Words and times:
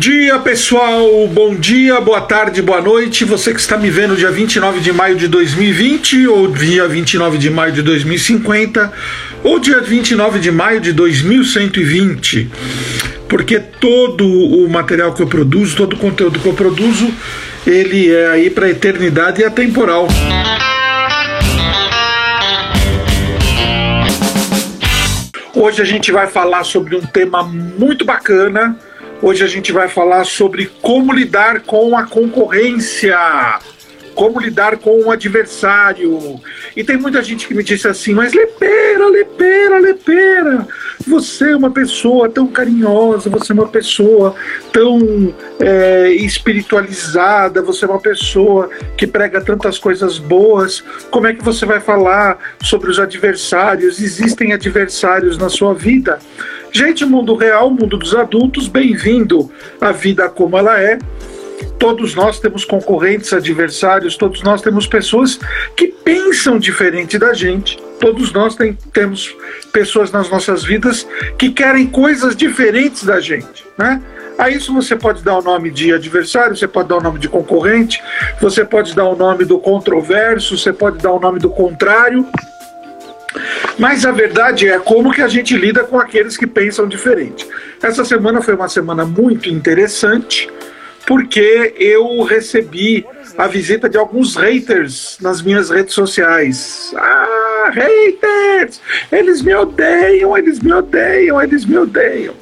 dia, 0.00 0.38
pessoal. 0.38 1.28
Bom 1.28 1.54
dia, 1.54 2.00
boa 2.00 2.22
tarde, 2.22 2.62
boa 2.62 2.80
noite. 2.80 3.22
Você 3.26 3.52
que 3.52 3.60
está 3.60 3.76
me 3.76 3.90
vendo 3.90 4.16
dia 4.16 4.30
29 4.30 4.80
de 4.80 4.94
maio 4.94 5.14
de 5.14 5.28
2020 5.28 6.26
ou 6.26 6.48
dia 6.48 6.88
29 6.88 7.36
de 7.36 7.50
maio 7.50 7.70
de 7.70 7.82
2050 7.82 8.90
ou 9.44 9.58
dia 9.58 9.82
29 9.82 10.38
de 10.38 10.50
maio 10.50 10.80
de 10.80 10.94
2120. 10.94 12.50
Porque 13.28 13.60
todo 13.60 14.26
o 14.26 14.66
material 14.70 15.12
que 15.12 15.20
eu 15.20 15.26
produzo, 15.26 15.76
todo 15.76 15.92
o 15.92 15.98
conteúdo 15.98 16.40
que 16.40 16.46
eu 16.46 16.54
produzo, 16.54 17.12
ele 17.66 18.10
é 18.10 18.30
aí 18.30 18.48
para 18.48 18.68
a 18.68 18.70
eternidade 18.70 19.42
e 19.42 19.44
é 19.44 19.50
temporal. 19.50 20.08
Hoje 25.54 25.82
a 25.82 25.84
gente 25.84 26.10
vai 26.10 26.26
falar 26.26 26.64
sobre 26.64 26.96
um 26.96 27.02
tema 27.02 27.42
muito 27.42 28.02
bacana 28.02 28.78
Hoje 29.22 29.44
a 29.44 29.46
gente 29.46 29.70
vai 29.70 29.86
falar 29.86 30.24
sobre 30.24 30.70
como 30.80 31.12
lidar 31.12 31.60
com 31.60 31.94
a 31.94 32.06
concorrência, 32.06 33.18
como 34.14 34.40
lidar 34.40 34.78
com 34.78 34.98
o 34.98 35.10
adversário. 35.10 36.40
E 36.74 36.82
tem 36.82 36.96
muita 36.96 37.22
gente 37.22 37.46
que 37.46 37.52
me 37.52 37.62
disse 37.62 37.86
assim: 37.86 38.14
Mas 38.14 38.32
Lepera, 38.32 39.08
Lepera, 39.08 39.78
Lepera, 39.78 40.66
você 41.06 41.50
é 41.50 41.56
uma 41.56 41.70
pessoa 41.70 42.30
tão 42.30 42.46
carinhosa, 42.46 43.28
você 43.28 43.52
é 43.52 43.54
uma 43.54 43.68
pessoa 43.68 44.34
tão 44.72 45.34
é, 45.58 46.12
espiritualizada, 46.12 47.60
você 47.60 47.84
é 47.84 47.88
uma 47.88 48.00
pessoa 48.00 48.70
que 48.96 49.06
prega 49.06 49.44
tantas 49.44 49.78
coisas 49.78 50.18
boas. 50.18 50.82
Como 51.10 51.26
é 51.26 51.34
que 51.34 51.44
você 51.44 51.66
vai 51.66 51.78
falar 51.78 52.38
sobre 52.62 52.90
os 52.90 52.98
adversários? 52.98 54.00
Existem 54.00 54.54
adversários 54.54 55.36
na 55.36 55.50
sua 55.50 55.74
vida? 55.74 56.18
Gente, 56.72 57.04
mundo 57.04 57.34
real, 57.34 57.68
mundo 57.70 57.96
dos 57.96 58.14
adultos, 58.14 58.68
bem-vindo 58.68 59.50
à 59.80 59.90
vida 59.90 60.28
como 60.28 60.56
ela 60.56 60.80
é. 60.80 60.98
Todos 61.78 62.14
nós 62.14 62.38
temos 62.38 62.64
concorrentes, 62.64 63.32
adversários, 63.32 64.16
todos 64.16 64.42
nós 64.42 64.62
temos 64.62 64.86
pessoas 64.86 65.38
que 65.76 65.88
pensam 65.88 66.58
diferente 66.58 67.18
da 67.18 67.34
gente. 67.34 67.76
Todos 67.98 68.32
nós 68.32 68.54
tem, 68.54 68.78
temos 68.92 69.34
pessoas 69.72 70.12
nas 70.12 70.30
nossas 70.30 70.62
vidas 70.62 71.06
que 71.36 71.50
querem 71.50 71.86
coisas 71.86 72.36
diferentes 72.36 73.04
da 73.04 73.20
gente, 73.20 73.64
né? 73.76 74.00
A 74.38 74.48
isso 74.48 74.72
você 74.72 74.96
pode 74.96 75.22
dar 75.22 75.38
o 75.38 75.42
nome 75.42 75.70
de 75.70 75.92
adversário, 75.92 76.56
você 76.56 76.68
pode 76.68 76.88
dar 76.88 76.96
o 76.96 77.02
nome 77.02 77.18
de 77.18 77.28
concorrente, 77.28 78.00
você 78.40 78.64
pode 78.64 78.94
dar 78.94 79.04
o 79.04 79.16
nome 79.16 79.44
do 79.44 79.58
controverso, 79.58 80.56
você 80.56 80.72
pode 80.72 80.98
dar 80.98 81.12
o 81.12 81.20
nome 81.20 81.38
do 81.38 81.50
contrário. 81.50 82.26
Mas 83.78 84.04
a 84.04 84.12
verdade 84.12 84.68
é 84.68 84.78
como 84.78 85.12
que 85.12 85.22
a 85.22 85.28
gente 85.28 85.56
lida 85.56 85.84
com 85.84 85.98
aqueles 85.98 86.36
que 86.36 86.46
pensam 86.46 86.86
diferente. 86.86 87.46
Essa 87.82 88.04
semana 88.04 88.42
foi 88.42 88.54
uma 88.54 88.68
semana 88.68 89.04
muito 89.04 89.48
interessante, 89.48 90.50
porque 91.06 91.74
eu 91.78 92.22
recebi 92.22 93.06
a 93.38 93.46
visita 93.46 93.88
de 93.88 93.96
alguns 93.96 94.36
haters 94.36 95.18
nas 95.20 95.40
minhas 95.40 95.70
redes 95.70 95.94
sociais. 95.94 96.92
Ah, 96.96 97.70
haters! 97.72 98.80
Eles 99.10 99.42
me 99.42 99.54
odeiam, 99.54 100.36
eles 100.36 100.60
me 100.60 100.72
odeiam, 100.72 101.40
eles 101.40 101.64
me 101.64 101.78
odeiam. 101.78 102.34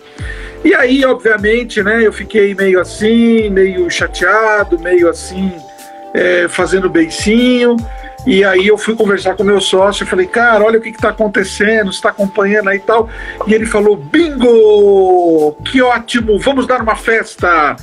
E 0.65 0.75
aí, 0.75 1.05
obviamente, 1.05 1.83
né, 1.83 2.05
eu 2.05 2.13
fiquei 2.13 2.55
meio 2.55 2.81
assim, 2.81 3.49
meio 3.49 3.89
chateado, 3.89 4.79
meio 4.81 5.09
assim, 5.09 5.53
é, 6.13 6.49
fazendo 6.49 6.91
beicinho. 6.91 7.77
E 8.29 8.45
aí 8.45 8.67
eu 8.67 8.77
fui 8.77 8.95
conversar 8.95 9.35
com 9.37 9.43
meu 9.43 9.59
sócio 9.59 10.07
falei, 10.07 10.27
cara, 10.27 10.63
olha 10.63 10.79
o 10.79 10.83
que 10.83 10.91
está 10.91 11.09
acontecendo, 11.09 11.91
está 11.91 12.11
acompanhando 12.11 12.69
aí 12.69 12.77
e 12.77 12.81
tal. 12.81 13.09
E 13.47 13.55
ele 13.55 13.65
falou, 13.65 13.97
bingo! 13.97 15.57
Que 15.65 15.81
ótimo, 15.81 16.39
vamos 16.39 16.67
dar 16.67 16.83
uma 16.83 16.95
festa. 16.95 17.75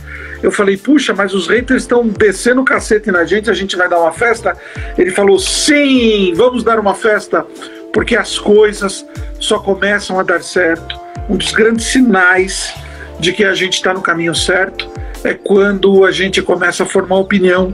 Eu 0.43 0.51
falei, 0.51 0.77
puxa, 0.77 1.15
mas 1.15 1.33
os 1.33 1.47
haters 1.47 1.81
estão 1.81 2.07
descendo 2.07 2.61
o 2.61 2.63
cacete 2.63 3.09
na 3.09 3.25
gente, 3.25 3.49
a 3.49 3.55
gente 3.55 3.75
vai 3.75 3.89
dar 3.89 3.99
uma 3.99 4.11
festa? 4.11 4.55
Ele 4.95 5.09
falou, 5.09 5.39
sim, 5.39 6.31
vamos 6.35 6.63
dar 6.63 6.79
uma 6.79 6.93
festa, 6.93 7.43
porque 7.91 8.15
as 8.15 8.37
coisas 8.37 9.03
só 9.39 9.57
começam 9.57 10.19
a 10.19 10.23
dar 10.23 10.43
certo. 10.43 10.95
Um 11.27 11.37
dos 11.37 11.53
grandes 11.53 11.87
sinais 11.87 12.71
de 13.19 13.33
que 13.33 13.43
a 13.43 13.55
gente 13.55 13.73
está 13.73 13.95
no 13.95 14.01
caminho 14.01 14.35
certo 14.35 14.87
é 15.23 15.33
quando 15.33 16.05
a 16.05 16.11
gente 16.11 16.39
começa 16.43 16.83
a 16.83 16.85
formar 16.85 17.15
opinião. 17.15 17.73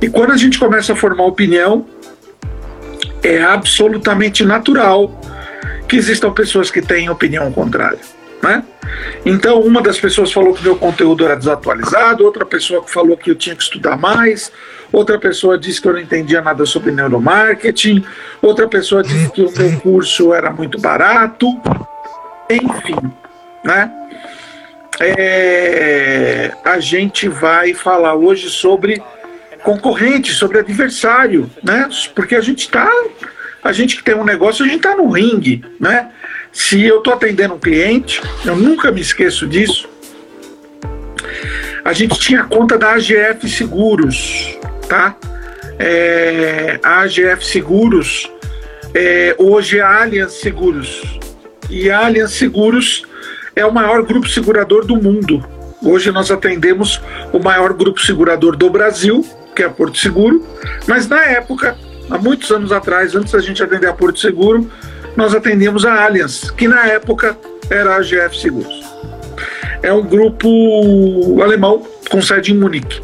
E 0.00 0.10
quando 0.10 0.32
a 0.32 0.36
gente 0.36 0.58
começa 0.58 0.92
a 0.92 0.96
formar 0.96 1.24
opinião, 1.24 1.86
é 3.22 3.42
absolutamente 3.42 4.44
natural 4.44 5.10
que 5.88 5.96
existam 5.96 6.32
pessoas 6.32 6.70
que 6.70 6.82
têm 6.82 7.08
opinião 7.08 7.52
contrária. 7.52 8.00
Né? 8.42 8.64
Então, 9.24 9.60
uma 9.60 9.80
das 9.80 10.00
pessoas 10.00 10.32
falou 10.32 10.52
que 10.52 10.64
meu 10.64 10.76
conteúdo 10.76 11.24
era 11.24 11.36
desatualizado, 11.36 12.24
outra 12.24 12.44
pessoa 12.44 12.82
falou 12.86 13.16
que 13.16 13.30
eu 13.30 13.36
tinha 13.36 13.54
que 13.54 13.62
estudar 13.62 13.96
mais, 13.96 14.50
outra 14.90 15.18
pessoa 15.18 15.56
disse 15.56 15.80
que 15.80 15.86
eu 15.86 15.92
não 15.92 16.00
entendia 16.00 16.42
nada 16.42 16.66
sobre 16.66 16.90
neuromarketing, 16.90 18.04
outra 18.40 18.66
pessoa 18.66 19.02
disse 19.02 19.30
que 19.30 19.42
o 19.42 19.52
meu 19.56 19.80
curso 19.80 20.34
era 20.34 20.50
muito 20.50 20.80
barato, 20.80 21.46
enfim, 22.50 23.12
né? 23.64 23.90
É, 25.00 26.52
a 26.64 26.78
gente 26.78 27.28
vai 27.28 27.74
falar 27.74 28.14
hoje 28.14 28.50
sobre 28.50 29.02
concorrente, 29.62 30.32
sobre 30.32 30.58
adversário, 30.58 31.50
né? 31.62 31.88
Porque 32.14 32.34
a 32.34 32.40
gente 32.40 32.60
está, 32.60 32.90
a 33.62 33.72
gente 33.72 33.96
que 33.96 34.02
tem 34.02 34.14
um 34.14 34.24
negócio, 34.24 34.64
a 34.64 34.68
gente 34.68 34.78
está 34.78 34.96
no 34.96 35.10
ringue, 35.10 35.64
né? 35.78 36.10
Se 36.52 36.82
eu 36.82 36.98
estou 36.98 37.14
atendendo 37.14 37.54
um 37.54 37.58
cliente, 37.58 38.20
eu 38.44 38.56
nunca 38.56 38.90
me 38.90 39.00
esqueço 39.00 39.46
disso. 39.46 39.88
A 41.84 41.92
gente 41.92 42.18
tinha 42.18 42.44
conta 42.44 42.78
da 42.78 42.92
AGF 42.92 43.48
Seguros, 43.48 44.56
tá? 44.88 45.16
É, 45.78 46.78
a 46.82 47.00
AGF 47.00 47.44
Seguros 47.44 48.30
é, 48.94 49.34
hoje 49.38 49.78
é 49.78 49.80
a 49.80 50.02
Allianz 50.02 50.34
Seguros 50.34 51.18
e 51.70 51.90
a 51.90 52.06
Allianz 52.06 52.32
Seguros 52.32 53.04
é 53.56 53.64
o 53.64 53.72
maior 53.72 54.02
grupo 54.02 54.28
segurador 54.28 54.84
do 54.84 54.96
mundo. 54.96 55.44
Hoje 55.82 56.12
nós 56.12 56.30
atendemos 56.30 57.00
o 57.32 57.38
maior 57.38 57.72
grupo 57.72 58.00
segurador 58.00 58.56
do 58.56 58.70
Brasil, 58.70 59.26
que 59.54 59.62
é 59.62 59.68
Porto 59.68 59.98
Seguro, 59.98 60.46
mas 60.86 61.08
na 61.08 61.24
época, 61.24 61.76
há 62.10 62.18
muitos 62.18 62.50
anos 62.50 62.72
atrás, 62.72 63.14
antes 63.14 63.32
da 63.32 63.40
gente 63.40 63.62
atender 63.62 63.86
a 63.86 63.92
Porto 63.92 64.18
Seguro, 64.18 64.70
nós 65.16 65.34
atendíamos 65.34 65.84
a 65.84 66.04
Allianz, 66.04 66.50
que 66.50 66.66
na 66.66 66.86
época 66.86 67.36
era 67.70 67.96
a 67.96 68.02
GF 68.02 68.38
Seguros. 68.38 68.82
É 69.82 69.92
um 69.92 70.02
grupo 70.02 71.42
alemão 71.42 71.86
com 72.10 72.22
sede 72.22 72.52
em 72.52 72.58
Munique. 72.58 73.02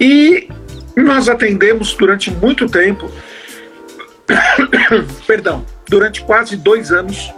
E 0.00 0.48
nós 0.96 1.28
atendemos 1.28 1.94
durante 1.94 2.30
muito 2.30 2.68
tempo, 2.68 3.10
perdão, 5.26 5.64
durante 5.88 6.22
quase 6.22 6.56
dois 6.56 6.92
anos, 6.92 7.32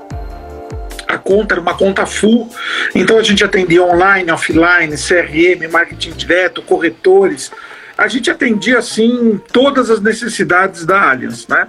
a 1.15 1.19
conta 1.19 1.54
era 1.54 1.60
uma 1.60 1.75
conta 1.75 2.06
full, 2.06 2.48
então 2.94 3.19
a 3.19 3.22
gente 3.22 3.43
atendia 3.43 3.82
online, 3.82 4.31
offline, 4.31 4.94
CRM, 4.97 5.71
marketing 5.71 6.12
direto, 6.12 6.62
corretores. 6.62 7.50
A 7.97 8.09
gente 8.09 8.31
atendia 8.31 8.78
assim 8.78 9.41
todas 9.53 9.91
as 9.91 10.00
necessidades 10.00 10.87
da 10.87 11.10
Allianz, 11.10 11.47
né? 11.47 11.66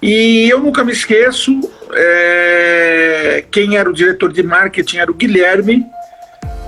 E 0.00 0.48
eu 0.48 0.58
nunca 0.58 0.82
me 0.82 0.92
esqueço, 0.92 1.60
é, 1.92 3.44
quem 3.50 3.76
era 3.76 3.88
o 3.88 3.92
diretor 3.92 4.32
de 4.32 4.42
marketing 4.42 4.96
era 4.98 5.10
o 5.10 5.14
Guilherme, 5.14 5.86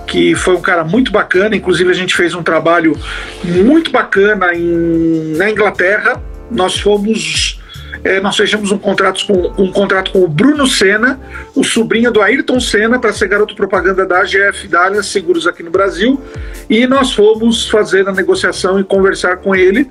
que 0.06 0.34
foi 0.34 0.54
um 0.54 0.60
cara 0.60 0.84
muito 0.84 1.10
bacana. 1.10 1.56
Inclusive, 1.56 1.90
a 1.90 1.94
gente 1.94 2.14
fez 2.14 2.34
um 2.34 2.42
trabalho 2.42 2.96
muito 3.42 3.90
bacana 3.90 4.54
em, 4.54 5.34
na 5.36 5.50
Inglaterra. 5.50 6.22
Nós 6.50 6.78
fomos 6.78 7.60
é, 8.04 8.20
nós 8.20 8.36
fechamos 8.36 8.70
um 8.70 8.76
contrato, 8.76 9.26
com, 9.26 9.62
um 9.62 9.72
contrato 9.72 10.12
com 10.12 10.22
o 10.22 10.28
Bruno 10.28 10.66
Senna, 10.66 11.18
o 11.54 11.64
sobrinho 11.64 12.12
do 12.12 12.20
Ayrton 12.20 12.60
Senna, 12.60 12.98
para 12.98 13.14
ser 13.14 13.28
garoto 13.28 13.56
propaganda 13.56 14.04
da 14.04 14.20
AGF 14.20 14.68
Allianz 14.76 15.06
Seguros 15.06 15.46
aqui 15.46 15.62
no 15.62 15.70
Brasil. 15.70 16.20
E 16.68 16.86
nós 16.86 17.14
fomos 17.14 17.66
fazer 17.66 18.06
a 18.06 18.12
negociação 18.12 18.78
e 18.78 18.84
conversar 18.84 19.38
com 19.38 19.56
ele 19.56 19.90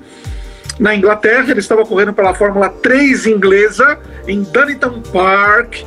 na 0.78 0.94
Inglaterra. 0.94 1.50
Ele 1.50 1.58
estava 1.58 1.84
correndo 1.84 2.12
pela 2.12 2.32
Fórmula 2.32 2.68
3 2.68 3.26
inglesa, 3.26 3.98
em 4.28 4.42
Dunnington 4.44 5.02
Park, 5.12 5.78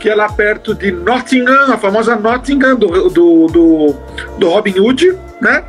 que 0.00 0.08
é 0.08 0.16
lá 0.16 0.28
perto 0.28 0.74
de 0.74 0.90
Nottingham, 0.90 1.72
a 1.72 1.78
famosa 1.78 2.16
Nottingham 2.16 2.74
do, 2.74 3.08
do, 3.08 3.46
do, 3.46 3.94
do 4.36 4.48
Robin 4.48 4.80
Hood, 4.80 5.16
né? 5.40 5.64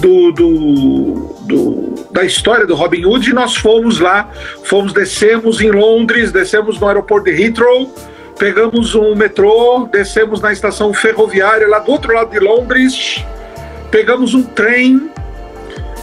Do, 0.00 0.32
do, 0.32 1.34
do, 1.42 1.94
da 2.10 2.24
história 2.24 2.66
do 2.66 2.74
Robin 2.74 3.04
Hood 3.04 3.30
e 3.30 3.32
nós 3.32 3.56
fomos 3.56 3.98
lá, 3.98 4.30
fomos, 4.64 4.92
descemos 4.92 5.60
em 5.60 5.70
Londres, 5.70 6.32
descemos 6.32 6.78
no 6.78 6.86
aeroporto 6.86 7.30
de 7.30 7.42
Heathrow, 7.42 7.92
pegamos 8.38 8.94
um 8.94 9.14
metrô, 9.14 9.88
descemos 9.90 10.40
na 10.40 10.52
estação 10.52 10.92
ferroviária 10.92 11.66
lá 11.68 11.78
do 11.78 11.90
outro 11.90 12.12
lado 12.12 12.30
de 12.30 12.38
Londres, 12.38 13.24
pegamos 13.90 14.34
um 14.34 14.42
trem 14.42 15.10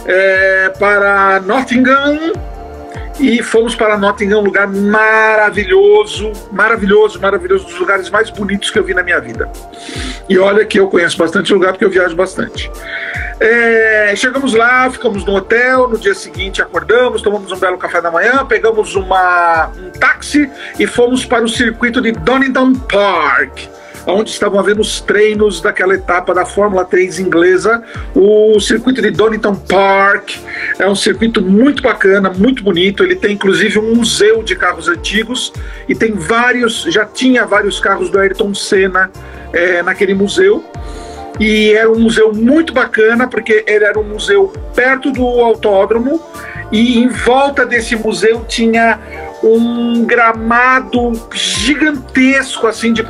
é, 0.06 0.72
para 0.78 1.40
Nottingham 1.40 2.32
e 3.18 3.42
fomos 3.42 3.74
para 3.74 3.96
Nottingham, 3.96 4.40
um 4.40 4.44
lugar 4.44 4.66
maravilhoso, 4.66 6.32
maravilhoso, 6.50 7.20
maravilhoso, 7.20 7.64
dos 7.64 7.78
lugares 7.78 8.10
mais 8.10 8.30
bonitos 8.30 8.70
que 8.70 8.78
eu 8.78 8.84
vi 8.84 8.94
na 8.94 9.02
minha 9.02 9.20
vida. 9.20 9.50
E 10.28 10.38
olha 10.38 10.64
que 10.64 10.78
eu 10.78 10.88
conheço 10.88 11.16
bastante 11.16 11.52
lugar 11.52 11.72
porque 11.72 11.84
eu 11.84 11.90
viajo 11.90 12.16
bastante. 12.16 12.70
É, 13.40 14.14
chegamos 14.16 14.54
lá, 14.54 14.90
ficamos 14.90 15.24
no 15.24 15.34
hotel, 15.34 15.88
no 15.88 15.98
dia 15.98 16.14
seguinte 16.14 16.62
acordamos, 16.62 17.20
tomamos 17.20 17.50
um 17.50 17.58
belo 17.58 17.76
café 17.76 18.00
da 18.00 18.10
manhã, 18.10 18.44
pegamos 18.46 18.94
uma, 18.94 19.70
um 19.76 19.90
táxi 19.90 20.50
e 20.78 20.86
fomos 20.86 21.24
para 21.24 21.44
o 21.44 21.48
circuito 21.48 22.00
de 22.00 22.12
Donington 22.12 22.74
Park 22.74 23.68
onde 24.06 24.30
estavam 24.30 24.58
havendo 24.58 24.80
os 24.80 25.00
treinos 25.00 25.60
daquela 25.60 25.94
etapa 25.94 26.34
da 26.34 26.44
Fórmula 26.44 26.84
3 26.84 27.20
inglesa. 27.20 27.82
O 28.14 28.58
circuito 28.60 29.00
de 29.00 29.10
Donington 29.10 29.54
Park 29.54 30.36
é 30.78 30.88
um 30.88 30.94
circuito 30.94 31.40
muito 31.40 31.82
bacana, 31.82 32.30
muito 32.30 32.62
bonito. 32.62 33.02
Ele 33.02 33.16
tem 33.16 33.34
inclusive 33.34 33.78
um 33.78 33.94
museu 33.94 34.42
de 34.42 34.54
carros 34.56 34.88
antigos 34.88 35.52
e 35.88 35.94
tem 35.94 36.12
vários, 36.12 36.82
já 36.84 37.04
tinha 37.04 37.46
vários 37.46 37.80
carros 37.80 38.10
do 38.10 38.18
Ayrton 38.18 38.54
Senna 38.54 39.10
é, 39.52 39.82
naquele 39.82 40.14
museu. 40.14 40.64
E 41.40 41.72
era 41.72 41.90
um 41.90 41.98
museu 41.98 42.32
muito 42.32 42.72
bacana, 42.72 43.26
porque 43.26 43.64
ele 43.66 43.84
era 43.84 43.98
um 43.98 44.04
museu 44.04 44.52
perto 44.74 45.10
do 45.10 45.24
autódromo, 45.24 46.20
e 46.74 46.98
em 46.98 47.06
volta 47.06 47.64
desse 47.64 47.94
museu 47.94 48.44
tinha 48.48 48.98
um 49.44 50.04
gramado 50.04 51.12
gigantesco, 51.32 52.66
assim, 52.66 52.92
de, 52.92 53.04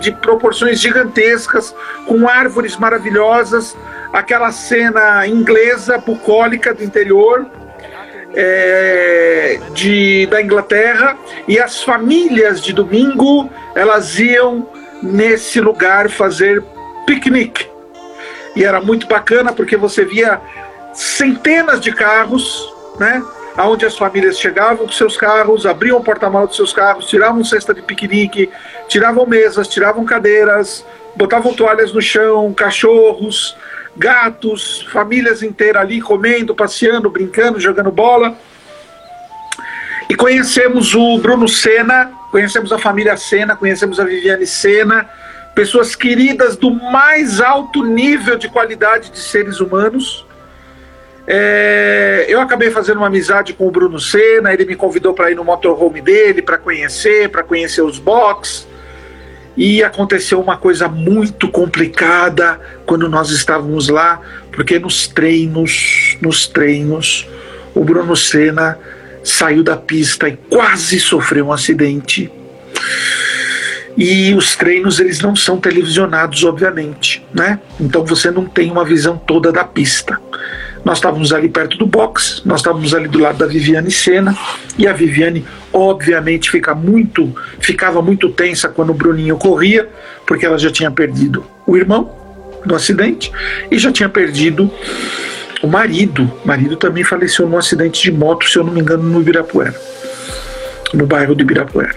de 0.00 0.10
proporções 0.10 0.80
gigantescas, 0.80 1.72
com 2.08 2.28
árvores 2.28 2.76
maravilhosas, 2.76 3.76
aquela 4.12 4.50
cena 4.50 5.28
inglesa, 5.28 5.96
bucólica 5.96 6.74
do 6.74 6.82
interior, 6.82 7.46
é, 8.34 9.60
de, 9.74 10.26
da 10.26 10.42
Inglaterra, 10.42 11.16
e 11.46 11.60
as 11.60 11.84
famílias 11.84 12.60
de 12.60 12.72
domingo, 12.72 13.48
elas 13.76 14.18
iam 14.18 14.68
nesse 15.00 15.60
lugar 15.60 16.10
fazer 16.10 16.64
piquenique. 17.06 17.68
E 18.56 18.64
era 18.64 18.80
muito 18.80 19.06
bacana 19.06 19.52
porque 19.52 19.76
você 19.76 20.04
via 20.04 20.40
centenas 20.92 21.80
de 21.80 21.92
carros, 21.92 22.73
né? 22.98 23.22
Onde 23.58 23.86
as 23.86 23.96
famílias 23.96 24.38
chegavam 24.38 24.86
com 24.86 24.92
seus 24.92 25.16
carros, 25.16 25.64
abriam 25.64 25.98
o 25.98 26.02
porta-malas 26.02 26.48
dos 26.48 26.56
seus 26.56 26.72
carros, 26.72 27.06
tiravam 27.06 27.44
cesta 27.44 27.72
de 27.72 27.82
piquenique, 27.82 28.50
tiravam 28.88 29.26
mesas, 29.26 29.68
tiravam 29.68 30.04
cadeiras, 30.04 30.84
botavam 31.14 31.54
toalhas 31.54 31.92
no 31.92 32.02
chão, 32.02 32.52
cachorros, 32.52 33.56
gatos, 33.96 34.82
famílias 34.92 35.42
inteiras 35.42 35.82
ali 35.82 36.00
comendo, 36.00 36.54
passeando, 36.54 37.08
brincando, 37.08 37.60
jogando 37.60 37.90
bola. 37.90 38.36
E 40.08 40.14
conhecemos 40.14 40.94
o 40.94 41.18
Bruno 41.18 41.48
Senna, 41.48 42.12
conhecemos 42.30 42.72
a 42.72 42.78
família 42.78 43.16
Senna, 43.16 43.56
conhecemos 43.56 43.98
a 43.98 44.04
Viviane 44.04 44.46
Senna, 44.46 45.08
pessoas 45.54 45.94
queridas 45.94 46.56
do 46.56 46.70
mais 46.70 47.40
alto 47.40 47.84
nível 47.84 48.36
de 48.36 48.48
qualidade 48.48 49.10
de 49.10 49.18
seres 49.18 49.60
humanos. 49.60 50.26
É, 51.26 52.26
eu 52.28 52.40
acabei 52.40 52.70
fazendo 52.70 52.98
uma 52.98 53.06
amizade 53.06 53.54
com 53.54 53.66
o 53.66 53.70
Bruno 53.70 53.98
Senna, 53.98 54.52
ele 54.52 54.66
me 54.66 54.76
convidou 54.76 55.14
para 55.14 55.30
ir 55.30 55.34
no 55.34 55.44
motorhome 55.44 56.00
dele, 56.00 56.42
para 56.42 56.58
conhecer, 56.58 57.28
para 57.30 57.42
conhecer 57.42 57.82
os 57.82 57.98
box. 57.98 58.66
E 59.56 59.82
aconteceu 59.82 60.40
uma 60.40 60.56
coisa 60.56 60.88
muito 60.88 61.48
complicada 61.48 62.60
quando 62.84 63.08
nós 63.08 63.30
estávamos 63.30 63.88
lá, 63.88 64.20
porque 64.52 64.78
nos 64.78 65.06
treinos, 65.06 66.18
nos 66.20 66.48
treinos, 66.48 67.28
o 67.74 67.84
Bruno 67.84 68.16
Senna 68.16 68.78
saiu 69.22 69.62
da 69.62 69.76
pista 69.76 70.28
e 70.28 70.36
quase 70.36 70.98
sofreu 70.98 71.46
um 71.46 71.52
acidente. 71.52 72.30
E 73.96 74.34
os 74.34 74.56
treinos 74.56 74.98
eles 74.98 75.20
não 75.20 75.36
são 75.36 75.58
televisionados, 75.58 76.42
obviamente, 76.42 77.24
né? 77.32 77.60
Então 77.80 78.04
você 78.04 78.30
não 78.30 78.44
tem 78.44 78.70
uma 78.70 78.84
visão 78.84 79.16
toda 79.16 79.52
da 79.52 79.62
pista. 79.62 80.20
Nós 80.84 80.98
estávamos 80.98 81.32
ali 81.32 81.48
perto 81.48 81.78
do 81.78 81.86
box, 81.86 82.42
nós 82.44 82.60
estávamos 82.60 82.94
ali 82.94 83.08
do 83.08 83.18
lado 83.18 83.38
da 83.38 83.46
Viviane 83.46 83.90
Senna, 83.90 84.36
e 84.76 84.86
a 84.86 84.92
Viviane, 84.92 85.44
obviamente, 85.72 86.50
fica 86.50 86.74
muito, 86.74 87.34
ficava 87.58 88.02
muito 88.02 88.28
tensa 88.28 88.68
quando 88.68 88.90
o 88.90 88.94
Bruninho 88.94 89.36
corria, 89.38 89.88
porque 90.26 90.44
ela 90.44 90.58
já 90.58 90.70
tinha 90.70 90.90
perdido 90.90 91.44
o 91.66 91.76
irmão 91.76 92.14
no 92.66 92.74
acidente 92.74 93.32
e 93.70 93.78
já 93.78 93.90
tinha 93.90 94.08
perdido 94.08 94.70
o 95.62 95.66
marido. 95.66 96.30
O 96.44 96.46
marido 96.46 96.76
também 96.76 97.02
faleceu 97.02 97.48
num 97.48 97.56
acidente 97.56 98.02
de 98.02 98.12
moto, 98.12 98.48
se 98.48 98.58
eu 98.58 98.64
não 98.64 98.72
me 98.72 98.80
engano, 98.80 99.02
no 99.02 99.20
Ibirapuera, 99.20 99.74
no 100.92 101.06
bairro 101.06 101.34
do 101.34 101.42
Ibirapuera. 101.42 101.94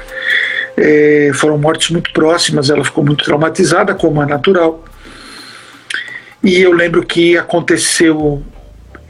É, 0.78 1.31
foram 1.33 1.57
mortes 1.57 1.90
muito 1.90 2.13
próximas, 2.13 2.69
ela 2.69 2.83
ficou 2.86 3.04
muito 3.04 3.25
traumatizada, 3.25 3.94
como 3.95 4.22
é 4.22 4.25
natural. 4.25 4.83
E 6.44 6.62
eu 6.62 6.72
lembro 6.72 7.06
que 7.06 7.38
aconteceu. 7.38 8.44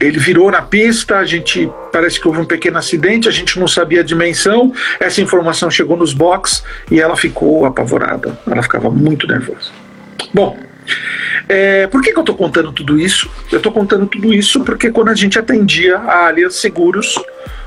Ele 0.00 0.18
virou 0.18 0.50
na 0.50 0.62
pista, 0.62 1.18
a 1.18 1.24
gente 1.24 1.68
parece 1.92 2.20
que 2.20 2.28
houve 2.28 2.40
um 2.40 2.44
pequeno 2.44 2.78
acidente, 2.78 3.28
a 3.28 3.32
gente 3.32 3.58
não 3.58 3.66
sabia 3.66 4.00
a 4.00 4.04
dimensão. 4.04 4.72
Essa 5.00 5.20
informação 5.20 5.70
chegou 5.70 5.96
nos 5.96 6.12
box 6.12 6.62
e 6.90 7.00
ela 7.00 7.16
ficou 7.16 7.66
apavorada. 7.66 8.38
Ela 8.46 8.62
ficava 8.62 8.90
muito 8.90 9.26
nervosa. 9.26 9.70
Bom, 10.32 10.56
é, 11.48 11.86
por 11.88 12.00
que, 12.00 12.12
que 12.12 12.18
eu 12.18 12.22
estou 12.22 12.36
contando 12.36 12.72
tudo 12.72 12.98
isso? 12.98 13.28
Eu 13.50 13.56
estou 13.56 13.72
contando 13.72 14.06
tudo 14.06 14.32
isso 14.32 14.62
porque 14.62 14.90
quando 14.90 15.08
a 15.08 15.14
gente 15.14 15.38
atendia 15.38 15.96
a 15.96 16.28
Allianz 16.28 16.56
Seguros, 16.56 17.14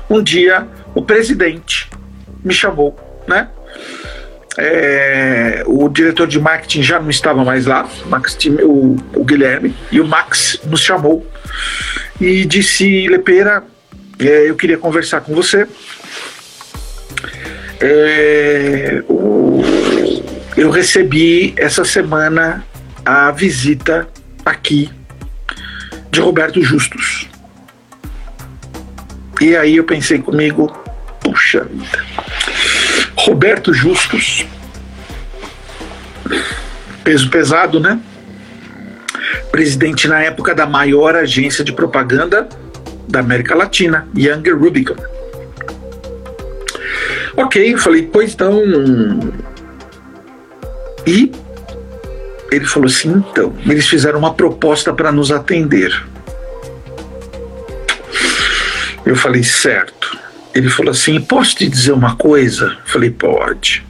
um 0.08 0.22
dia 0.22 0.66
o 0.94 1.02
presidente 1.02 1.90
me 2.42 2.54
chamou, 2.54 2.96
né? 3.26 3.48
É, 4.56 5.62
o 5.66 5.88
diretor 5.88 6.26
de 6.26 6.38
marketing 6.38 6.82
já 6.82 7.00
não 7.00 7.08
estava 7.08 7.44
mais 7.44 7.64
lá, 7.66 7.88
Max, 8.06 8.36
o, 8.62 8.96
o, 9.14 9.24
Guilherme, 9.24 9.74
e 9.90 10.00
o 10.00 10.06
Max 10.06 10.60
nos 10.64 10.80
chamou 10.80 11.26
e 12.20 12.44
disse: 12.44 13.08
Lepeira, 13.08 13.64
é, 14.18 14.50
eu 14.50 14.54
queria 14.54 14.76
conversar 14.76 15.22
com 15.22 15.34
você. 15.34 15.66
É, 17.80 19.02
o, 19.08 19.62
eu 20.56 20.70
recebi 20.70 21.54
essa 21.56 21.84
semana 21.84 22.64
a 23.04 23.30
visita 23.30 24.06
aqui 24.44 24.90
de 26.10 26.20
Roberto 26.20 26.62
Justus. 26.62 27.26
E 29.40 29.56
aí 29.56 29.76
eu 29.76 29.84
pensei 29.84 30.18
comigo, 30.18 30.70
puxa 31.20 31.64
vida 31.64 32.04
Roberto 33.32 33.72
Justus, 33.72 34.44
peso 37.02 37.30
pesado, 37.30 37.80
né? 37.80 37.98
Presidente 39.50 40.06
na 40.06 40.22
época 40.22 40.54
da 40.54 40.66
maior 40.66 41.16
agência 41.16 41.64
de 41.64 41.72
propaganda 41.72 42.46
da 43.08 43.20
América 43.20 43.54
Latina, 43.54 44.06
Younger 44.14 44.58
Rubicon. 44.58 44.96
Ok, 47.34 47.74
falei, 47.78 48.02
pois 48.02 48.34
então. 48.34 48.60
E 51.06 51.32
ele 52.50 52.66
falou 52.66 52.86
assim: 52.86 53.24
então, 53.30 53.56
eles 53.64 53.88
fizeram 53.88 54.18
uma 54.18 54.34
proposta 54.34 54.92
para 54.92 55.10
nos 55.10 55.32
atender. 55.32 55.90
Eu 59.06 59.16
falei, 59.16 59.42
certo. 59.42 60.21
Ele 60.54 60.68
falou 60.68 60.90
assim: 60.90 61.20
Posso 61.20 61.56
te 61.56 61.68
dizer 61.68 61.92
uma 61.92 62.16
coisa? 62.16 62.76
falei: 62.84 63.10
Pode. 63.10 63.84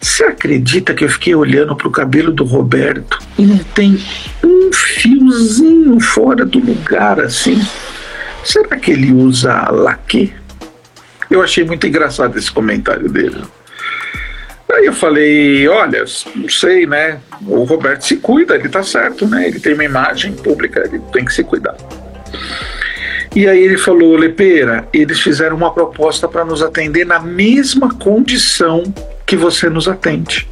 Você 0.00 0.24
acredita 0.24 0.94
que 0.94 1.04
eu 1.04 1.08
fiquei 1.10 1.34
olhando 1.34 1.76
para 1.76 1.86
o 1.86 1.90
cabelo 1.90 2.32
do 2.32 2.42
Roberto 2.44 3.18
e 3.38 3.42
não 3.42 3.58
tem 3.58 4.02
um 4.42 4.72
fiozinho 4.72 6.00
fora 6.00 6.46
do 6.46 6.58
lugar 6.58 7.20
assim? 7.20 7.60
Será 8.42 8.78
que 8.78 8.92
ele 8.92 9.12
usa 9.12 9.70
laque? 9.70 10.32
Eu 11.30 11.42
achei 11.42 11.64
muito 11.64 11.86
engraçado 11.86 12.38
esse 12.38 12.50
comentário 12.50 13.10
dele. 13.10 13.42
Aí 14.72 14.86
eu 14.86 14.92
falei, 14.92 15.68
olha, 15.68 16.04
não 16.34 16.48
sei, 16.48 16.86
né? 16.86 17.20
O 17.42 17.64
Roberto 17.64 18.02
se 18.02 18.16
cuida, 18.16 18.54
ele 18.54 18.68
tá 18.68 18.82
certo, 18.82 19.26
né? 19.26 19.48
Ele 19.48 19.60
tem 19.60 19.74
uma 19.74 19.84
imagem 19.84 20.32
pública, 20.32 20.80
ele 20.86 21.00
tem 21.12 21.24
que 21.24 21.34
se 21.34 21.44
cuidar. 21.44 21.76
E 23.34 23.46
aí 23.46 23.62
ele 23.62 23.78
falou: 23.78 24.16
Lepeira, 24.16 24.88
eles 24.92 25.20
fizeram 25.20 25.56
uma 25.56 25.72
proposta 25.72 26.26
para 26.26 26.44
nos 26.44 26.62
atender 26.62 27.06
na 27.06 27.20
mesma 27.20 27.94
condição 27.94 28.82
que 29.24 29.36
você 29.36 29.70
nos 29.70 29.86
atende. 29.86 30.48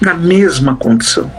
Na 0.00 0.14
mesma 0.14 0.76
condição. 0.76 1.30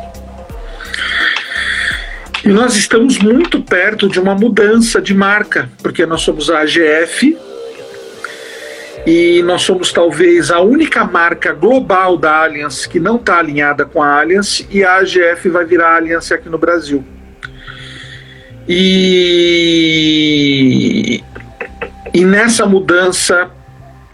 E 2.45 2.49
nós 2.49 2.75
estamos 2.75 3.19
muito 3.19 3.61
perto 3.61 4.07
de 4.07 4.19
uma 4.19 4.33
mudança 4.33 5.01
de 5.01 5.13
marca, 5.13 5.69
porque 5.81 6.05
nós 6.05 6.21
somos 6.21 6.49
a 6.49 6.61
AGF 6.61 7.37
e 9.05 9.41
nós 9.43 9.63
somos 9.63 9.91
talvez 9.91 10.51
a 10.51 10.59
única 10.59 11.03
marca 11.03 11.51
global 11.51 12.17
da 12.17 12.43
Allianz 12.43 12.85
que 12.85 12.99
não 12.99 13.15
está 13.15 13.39
alinhada 13.39 13.85
com 13.85 14.01
a 14.01 14.19
Allianz 14.19 14.65
e 14.69 14.83
a 14.83 14.97
AGF 14.97 15.49
vai 15.49 15.65
virar 15.65 15.89
a 15.89 15.95
Allianz 15.97 16.31
aqui 16.31 16.49
no 16.49 16.57
Brasil. 16.57 17.03
E, 18.71 20.29
E 22.13 22.23
nessa 22.23 22.65
mudança, 22.65 23.49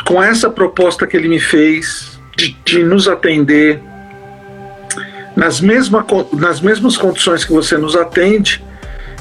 com 0.06 0.22
essa 0.24 0.50
proposta 0.50 1.06
que 1.08 1.18
ele 1.18 1.28
me 1.28 1.40
fez 1.40 2.20
de, 2.38 2.56
de 2.64 2.84
nos 2.84 3.08
atender 3.08 3.82
nas, 5.36 5.60
mesma, 5.60 6.06
nas 6.34 6.62
mesmas 6.62 6.96
condições 6.96 7.44
que 7.44 7.52
você 7.52 7.78
nos 7.78 7.96
atende, 7.96 8.64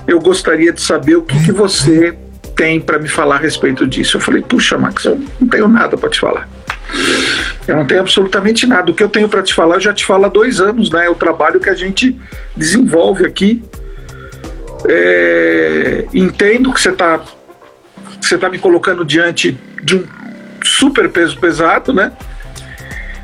eu 0.07 0.21
gostaria 0.21 0.73
de 0.73 0.81
saber 0.81 1.17
o 1.17 1.23
que, 1.23 1.43
que 1.45 1.51
você 1.51 2.17
tem 2.55 2.81
para 2.81 2.99
me 2.99 3.09
falar 3.09 3.37
a 3.37 3.39
respeito 3.39 3.87
disso. 3.87 4.19
Eu 4.19 4.21
falei, 4.21 4.43
puxa, 4.43 4.79
Max, 4.79 5.05
eu 5.05 5.21
não 5.41 5.49
tenho 5.49 5.67
nada 5.67 5.97
para 5.97 6.11
te 6.11 6.21
falar. 6.21 6.49
Eu 7.67 7.77
não 7.77 7.87
tenho 7.87 8.01
absolutamente 8.01 8.67
nada. 8.67 8.91
O 8.91 8.95
que 8.95 9.03
eu 9.03 9.09
tenho 9.09 9.29
para 9.29 9.43
te 9.43 9.55
falar, 9.55 9.77
eu 9.77 9.81
já 9.81 9.93
te 9.93 10.05
falo 10.05 10.27
há 10.27 10.29
dois 10.29 10.61
anos, 10.61 10.91
né? 10.91 11.07
É 11.07 11.11
o 11.11 11.15
trabalho 11.15 11.59
que 11.59 11.71
a 11.71 11.75
gente 11.75 12.17
desenvolve 12.57 13.25
aqui. 13.25 13.65
É, 14.89 16.07
entendo 16.13 16.73
que 16.73 16.81
você 16.81 16.91
está 16.91 17.21
você 18.21 18.39
tá 18.39 18.49
me 18.49 18.59
colocando 18.59 19.05
diante 19.05 19.59
de 19.83 19.97
um 19.97 20.07
super 20.63 21.11
peso 21.11 21.39
pesado, 21.39 21.93
né? 21.93 22.13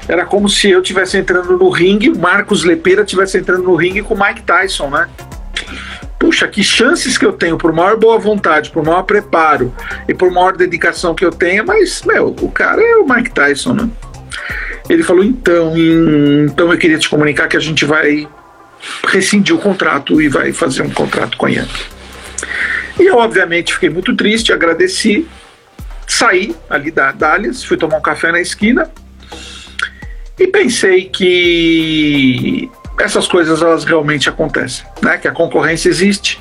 Era 0.06 0.26
como 0.26 0.48
se 0.48 0.68
eu 0.68 0.82
tivesse 0.82 1.16
entrando 1.16 1.56
no 1.56 1.70
ringue, 1.70 2.10
Marcos 2.10 2.64
Lepeira 2.64 3.04
tivesse 3.04 3.38
entrando 3.38 3.62
no 3.62 3.74
ringue 3.74 4.02
com 4.02 4.14
Mike 4.14 4.42
Tyson, 4.42 4.90
né? 4.90 5.08
puxa, 6.20 6.46
que 6.46 6.62
chances 6.62 7.16
que 7.16 7.24
eu 7.24 7.32
tenho, 7.32 7.56
por 7.56 7.72
maior 7.72 7.96
boa 7.96 8.18
vontade, 8.18 8.70
por 8.70 8.84
maior 8.84 9.02
preparo 9.02 9.74
e 10.06 10.12
por 10.12 10.30
maior 10.30 10.54
dedicação 10.54 11.14
que 11.14 11.24
eu 11.24 11.30
tenha, 11.30 11.64
mas, 11.64 12.02
meu, 12.04 12.36
o 12.42 12.50
cara 12.50 12.80
é 12.80 12.96
o 12.96 13.08
Mike 13.08 13.30
Tyson, 13.30 13.72
né? 13.72 13.88
Ele 14.88 15.02
falou, 15.02 15.24
então, 15.24 15.72
então 15.76 16.70
eu 16.70 16.78
queria 16.78 16.98
te 16.98 17.08
comunicar 17.08 17.48
que 17.48 17.56
a 17.56 17.60
gente 17.60 17.86
vai 17.86 18.28
rescindir 19.06 19.54
o 19.54 19.58
contrato 19.58 20.20
e 20.20 20.28
vai 20.28 20.52
fazer 20.52 20.82
um 20.82 20.90
contrato 20.90 21.36
com 21.36 21.46
a 21.46 21.50
Yankee. 21.50 21.84
E 22.98 23.06
eu, 23.06 23.16
obviamente, 23.16 23.74
fiquei 23.74 23.88
muito 23.88 24.14
triste, 24.14 24.52
agradeci, 24.52 25.26
saí 26.06 26.54
ali 26.68 26.90
da 26.90 27.12
Dallas, 27.12 27.64
fui 27.64 27.76
tomar 27.76 27.96
um 27.96 28.02
café 28.02 28.30
na 28.30 28.40
esquina 28.40 28.90
e 30.38 30.46
pensei 30.46 31.08
que 31.08 32.70
essas 32.98 33.26
coisas 33.26 33.62
elas 33.62 33.84
realmente 33.84 34.28
acontecem, 34.28 34.84
né? 35.02 35.16
Que 35.18 35.28
a 35.28 35.32
concorrência 35.32 35.88
existe. 35.88 36.40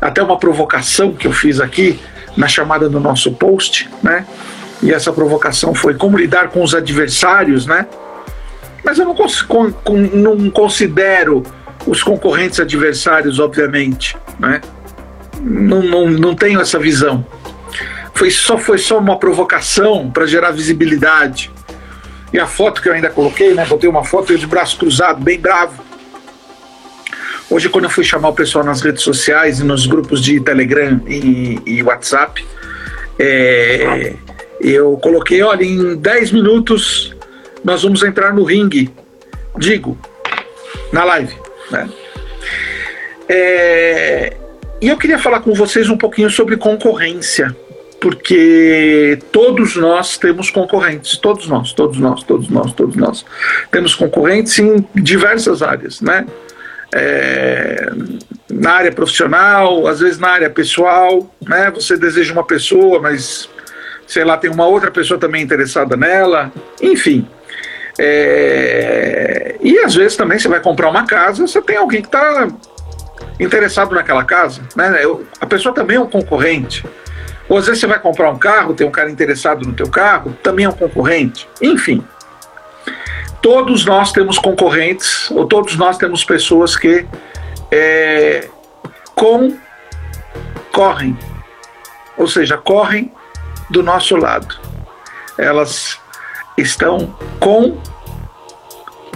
Até 0.00 0.22
uma 0.22 0.38
provocação 0.38 1.12
que 1.12 1.26
eu 1.26 1.32
fiz 1.32 1.60
aqui 1.60 1.98
na 2.36 2.48
chamada 2.48 2.88
do 2.88 3.00
nosso 3.00 3.32
post, 3.32 3.88
né? 4.02 4.26
E 4.82 4.92
essa 4.92 5.12
provocação 5.12 5.74
foi 5.74 5.94
como 5.94 6.18
lidar 6.18 6.48
com 6.48 6.62
os 6.62 6.74
adversários, 6.74 7.66
né? 7.66 7.86
Mas 8.84 8.98
eu 8.98 9.06
não, 9.06 9.14
não 10.12 10.50
considero 10.50 11.42
os 11.86 12.02
concorrentes 12.02 12.60
adversários, 12.60 13.38
obviamente, 13.38 14.16
né? 14.38 14.60
Não, 15.40 15.82
não, 15.82 16.08
não 16.08 16.34
tenho 16.34 16.60
essa 16.60 16.78
visão. 16.78 17.26
Foi 18.14 18.30
só, 18.30 18.58
foi 18.58 18.78
só 18.78 18.98
uma 18.98 19.18
provocação 19.18 20.10
para 20.10 20.26
gerar 20.26 20.52
visibilidade. 20.52 21.50
E 22.32 22.38
a 22.38 22.46
foto 22.46 22.80
que 22.80 22.88
eu 22.88 22.92
ainda 22.92 23.10
coloquei, 23.10 23.52
né? 23.54 23.66
Botei 23.66 23.88
uma 23.88 24.04
foto 24.04 24.32
eu 24.32 24.38
de 24.38 24.46
braço 24.46 24.78
cruzado, 24.78 25.20
bem 25.22 25.38
bravo. 25.38 25.82
Hoje, 27.50 27.68
quando 27.68 27.84
eu 27.84 27.90
fui 27.90 28.04
chamar 28.04 28.28
o 28.28 28.32
pessoal 28.32 28.64
nas 28.64 28.80
redes 28.80 29.02
sociais 29.02 29.60
e 29.60 29.64
nos 29.64 29.86
grupos 29.86 30.22
de 30.22 30.40
Telegram 30.40 31.00
e, 31.06 31.60
e 31.66 31.82
WhatsApp, 31.82 32.44
é, 33.18 34.14
eu 34.60 34.96
coloquei: 35.02 35.42
olha, 35.42 35.64
em 35.64 35.96
10 35.96 36.32
minutos 36.32 37.14
nós 37.64 37.82
vamos 37.82 38.02
entrar 38.02 38.32
no 38.32 38.44
ringue. 38.44 38.90
Digo, 39.58 39.98
na 40.92 41.04
live. 41.04 41.41
Né? 41.72 41.88
É, 43.28 44.36
e 44.80 44.88
eu 44.88 44.96
queria 44.96 45.18
falar 45.18 45.40
com 45.40 45.54
vocês 45.54 45.88
um 45.88 45.96
pouquinho 45.96 46.30
sobre 46.30 46.56
concorrência 46.56 47.56
porque 48.02 49.16
todos 49.30 49.76
nós 49.76 50.18
temos 50.18 50.50
concorrentes, 50.50 51.16
todos 51.16 51.46
nós, 51.46 51.72
todos 51.72 51.98
nós, 51.98 52.24
todos 52.24 52.48
nós, 52.48 52.72
todos 52.72 52.96
nós 52.96 53.24
temos 53.70 53.94
concorrentes 53.94 54.58
em 54.58 54.84
diversas 54.92 55.62
áreas, 55.62 56.00
né? 56.00 56.26
É, 56.92 57.90
na 58.50 58.72
área 58.72 58.92
profissional, 58.92 59.86
às 59.86 60.00
vezes 60.00 60.18
na 60.18 60.30
área 60.30 60.50
pessoal, 60.50 61.32
né? 61.40 61.70
Você 61.70 61.96
deseja 61.96 62.32
uma 62.32 62.44
pessoa, 62.44 63.00
mas 63.00 63.48
sei 64.04 64.24
lá, 64.24 64.36
tem 64.36 64.50
uma 64.50 64.66
outra 64.66 64.90
pessoa 64.90 65.18
também 65.18 65.40
interessada 65.40 65.96
nela, 65.96 66.52
enfim. 66.82 67.24
É, 67.98 69.56
e 69.60 69.78
às 69.80 69.94
vezes 69.94 70.16
também 70.16 70.38
você 70.38 70.48
vai 70.48 70.60
comprar 70.60 70.88
uma 70.88 71.06
casa, 71.06 71.46
você 71.46 71.60
tem 71.60 71.76
alguém 71.76 72.00
que 72.00 72.08
está 72.08 72.48
interessado 73.38 73.94
naquela 73.94 74.24
casa, 74.24 74.62
né? 74.74 75.02
A 75.40 75.46
pessoa 75.46 75.74
também 75.74 75.96
é 75.96 76.00
um 76.00 76.08
concorrente. 76.08 76.84
Ou 77.48 77.58
às 77.58 77.66
vezes 77.66 77.80
você 77.80 77.86
vai 77.86 77.98
comprar 77.98 78.30
um 78.30 78.38
carro, 78.38 78.74
tem 78.74 78.86
um 78.86 78.90
cara 78.90 79.10
interessado 79.10 79.66
no 79.66 79.74
teu 79.74 79.88
carro, 79.88 80.36
também 80.42 80.64
é 80.64 80.68
um 80.68 80.72
concorrente. 80.72 81.48
Enfim, 81.60 82.04
todos 83.40 83.84
nós 83.84 84.12
temos 84.12 84.38
concorrentes, 84.38 85.30
ou 85.30 85.46
todos 85.46 85.76
nós 85.76 85.98
temos 85.98 86.24
pessoas 86.24 86.76
que 86.76 87.06
é, 87.70 88.48
concorrem, 89.14 91.16
ou 92.16 92.26
seja, 92.26 92.56
correm 92.56 93.12
do 93.68 93.82
nosso 93.82 94.16
lado. 94.16 94.58
Elas 95.36 95.98
estão 96.56 97.14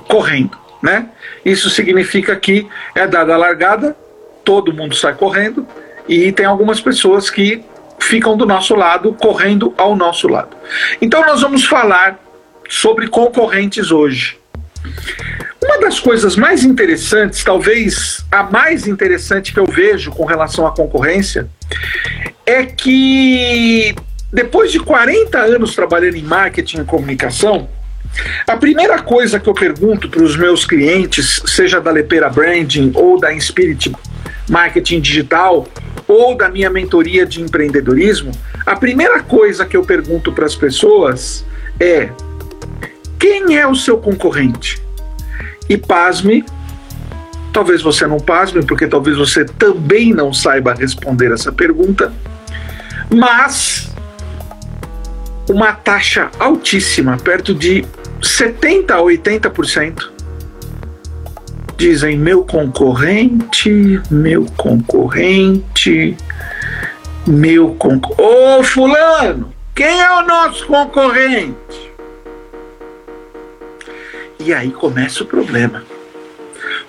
concorrendo, 0.05 0.57
né? 0.83 1.09
Isso 1.45 1.71
significa 1.71 2.35
que 2.37 2.69
é 2.95 3.07
dada 3.07 3.35
a 3.35 3.37
largada, 3.37 3.97
todo 4.45 4.73
mundo 4.73 4.95
sai 4.95 5.14
correndo 5.14 5.66
e 6.09 6.33
tem 6.33 6.47
algumas 6.47 6.81
pessoas 6.81 7.28
que 7.31 7.64
ficam 7.99 8.37
do 8.37 8.47
nosso 8.47 8.75
lado, 8.75 9.12
correndo 9.14 9.75
ao 9.76 9.97
nosso 9.97 10.28
lado. 10.28 10.57
Então 11.00 11.21
nós 11.26 11.40
vamos 11.40 11.64
falar 11.64 12.19
sobre 12.69 13.09
concorrentes 13.09 13.90
hoje. 13.90 14.38
Uma 15.62 15.78
das 15.78 15.99
coisas 15.99 16.37
mais 16.37 16.62
interessantes, 16.62 17.43
talvez 17.43 18.25
a 18.31 18.45
mais 18.45 18.87
interessante 18.87 19.52
que 19.52 19.59
eu 19.59 19.66
vejo 19.66 20.12
com 20.12 20.25
relação 20.25 20.66
à 20.66 20.71
concorrência, 20.71 21.49
é 22.45 22.64
que 22.64 23.95
depois 24.37 24.71
de 24.71 24.78
40 24.78 25.38
anos 25.38 25.75
trabalhando 25.75 26.16
em 26.16 26.23
marketing 26.23 26.83
e 26.83 26.85
comunicação, 26.85 27.71
a 28.47 28.55
primeira 28.55 29.00
coisa 29.00 29.40
que 29.40 29.49
eu 29.49 29.55
pergunto 29.55 30.11
para 30.11 30.23
os 30.23 30.37
meus 30.37 30.66
clientes, 30.66 31.40
seja 31.47 31.81
da 31.81 31.90
Lepera 31.90 32.28
Branding 32.28 32.93
ou 32.95 33.19
da 33.19 33.33
Inspirit 33.33 33.90
Marketing 34.47 35.00
Digital, 35.00 35.66
ou 36.07 36.37
da 36.37 36.50
minha 36.50 36.69
mentoria 36.69 37.25
de 37.25 37.40
empreendedorismo, 37.40 38.31
a 38.66 38.76
primeira 38.76 39.23
coisa 39.23 39.64
que 39.64 39.75
eu 39.75 39.83
pergunto 39.83 40.31
para 40.31 40.45
as 40.45 40.55
pessoas 40.55 41.43
é: 41.81 42.11
quem 43.19 43.57
é 43.57 43.66
o 43.66 43.75
seu 43.75 43.97
concorrente? 43.97 44.83
E 45.66 45.78
pasme, 45.78 46.45
talvez 47.55 47.81
você 47.81 48.07
não 48.07 48.21
pasme, 48.21 48.62
porque 48.66 48.87
talvez 48.87 49.16
você 49.16 49.47
também 49.47 50.12
não 50.12 50.31
saiba 50.31 50.75
responder 50.75 51.33
essa 51.33 51.50
pergunta, 51.50 52.12
mas 53.11 53.96
uma 55.49 55.73
taxa 55.73 56.31
altíssima, 56.38 57.17
perto 57.17 57.55
de 57.55 57.85
70 58.23 58.95
a 58.95 58.99
80%, 58.99 60.11
dizem 61.76 62.17
meu 62.17 62.45
concorrente, 62.45 64.00
meu 64.11 64.47
concorrente, 64.57 66.17
meu 67.26 67.75
concorrente. 67.75 68.23
Ô 68.23 68.62
fulano, 68.62 69.53
quem 69.75 70.00
é 70.00 70.11
o 70.11 70.26
nosso 70.26 70.67
concorrente? 70.67 71.93
E 74.38 74.53
aí 74.53 74.71
começa 74.71 75.23
o 75.23 75.26
problema. 75.26 75.85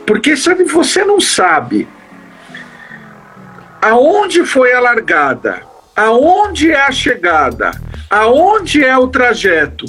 Porque 0.05 0.37
se 0.37 0.53
você 0.65 1.03
não 1.03 1.19
sabe 1.19 1.87
aonde 3.81 4.45
foi 4.45 4.73
a 4.73 4.79
largada, 4.79 5.66
aonde 5.97 6.71
é 6.71 6.79
a 6.79 6.91
chegada, 6.91 7.71
aonde 8.07 8.83
é 8.83 8.95
o 8.95 9.07
trajeto 9.07 9.85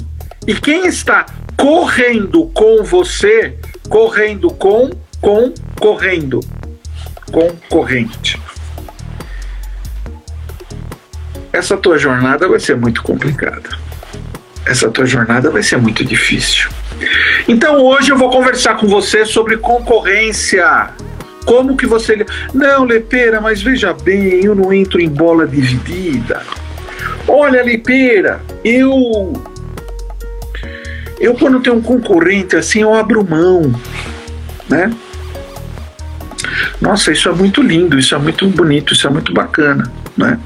e 0.47 0.55
quem 0.55 0.87
está 0.87 1.27
correndo 1.55 2.47
com 2.47 2.83
você, 2.83 3.55
correndo 3.87 4.49
com, 4.49 4.89
com, 5.21 5.53
correndo, 5.79 6.39
concorrente. 7.31 8.41
Essa 11.53 11.77
tua 11.77 11.99
jornada 11.99 12.47
vai 12.47 12.59
ser 12.59 12.75
muito 12.75 13.03
complicada. 13.03 13.69
Essa 14.65 14.89
tua 14.89 15.05
jornada 15.05 15.51
vai 15.51 15.61
ser 15.61 15.77
muito 15.77 16.03
difícil. 16.03 16.69
Então 17.47 17.83
hoje 17.83 18.11
eu 18.11 18.17
vou 18.17 18.31
conversar 18.31 18.75
com 18.77 18.87
você 18.87 19.25
sobre 19.25 19.57
concorrência. 19.57 20.89
Como 21.49 21.75
que 21.75 21.87
você. 21.87 22.23
Não, 22.53 22.83
Lepeira, 22.83 23.41
mas 23.41 23.59
veja 23.59 23.91
bem, 23.91 24.45
eu 24.45 24.53
não 24.53 24.71
entro 24.71 25.01
em 25.01 25.09
bola 25.09 25.47
dividida. 25.47 26.43
Olha, 27.27 27.63
Lepeira, 27.63 28.39
eu 28.63 29.33
eu, 31.19 31.33
quando 31.33 31.59
tenho 31.59 31.77
um 31.77 31.81
concorrente 31.81 32.55
assim, 32.55 32.81
eu 32.81 32.93
abro 32.93 33.27
mão, 33.27 33.73
né? 34.69 34.93
Nossa, 36.79 37.11
isso 37.11 37.27
é 37.27 37.31
muito 37.31 37.63
lindo, 37.63 37.97
isso 37.97 38.13
é 38.13 38.19
muito 38.19 38.47
bonito, 38.49 38.93
isso 38.93 39.07
é 39.07 39.09
muito 39.09 39.33
bacana, 39.33 39.91
né? 40.15 40.39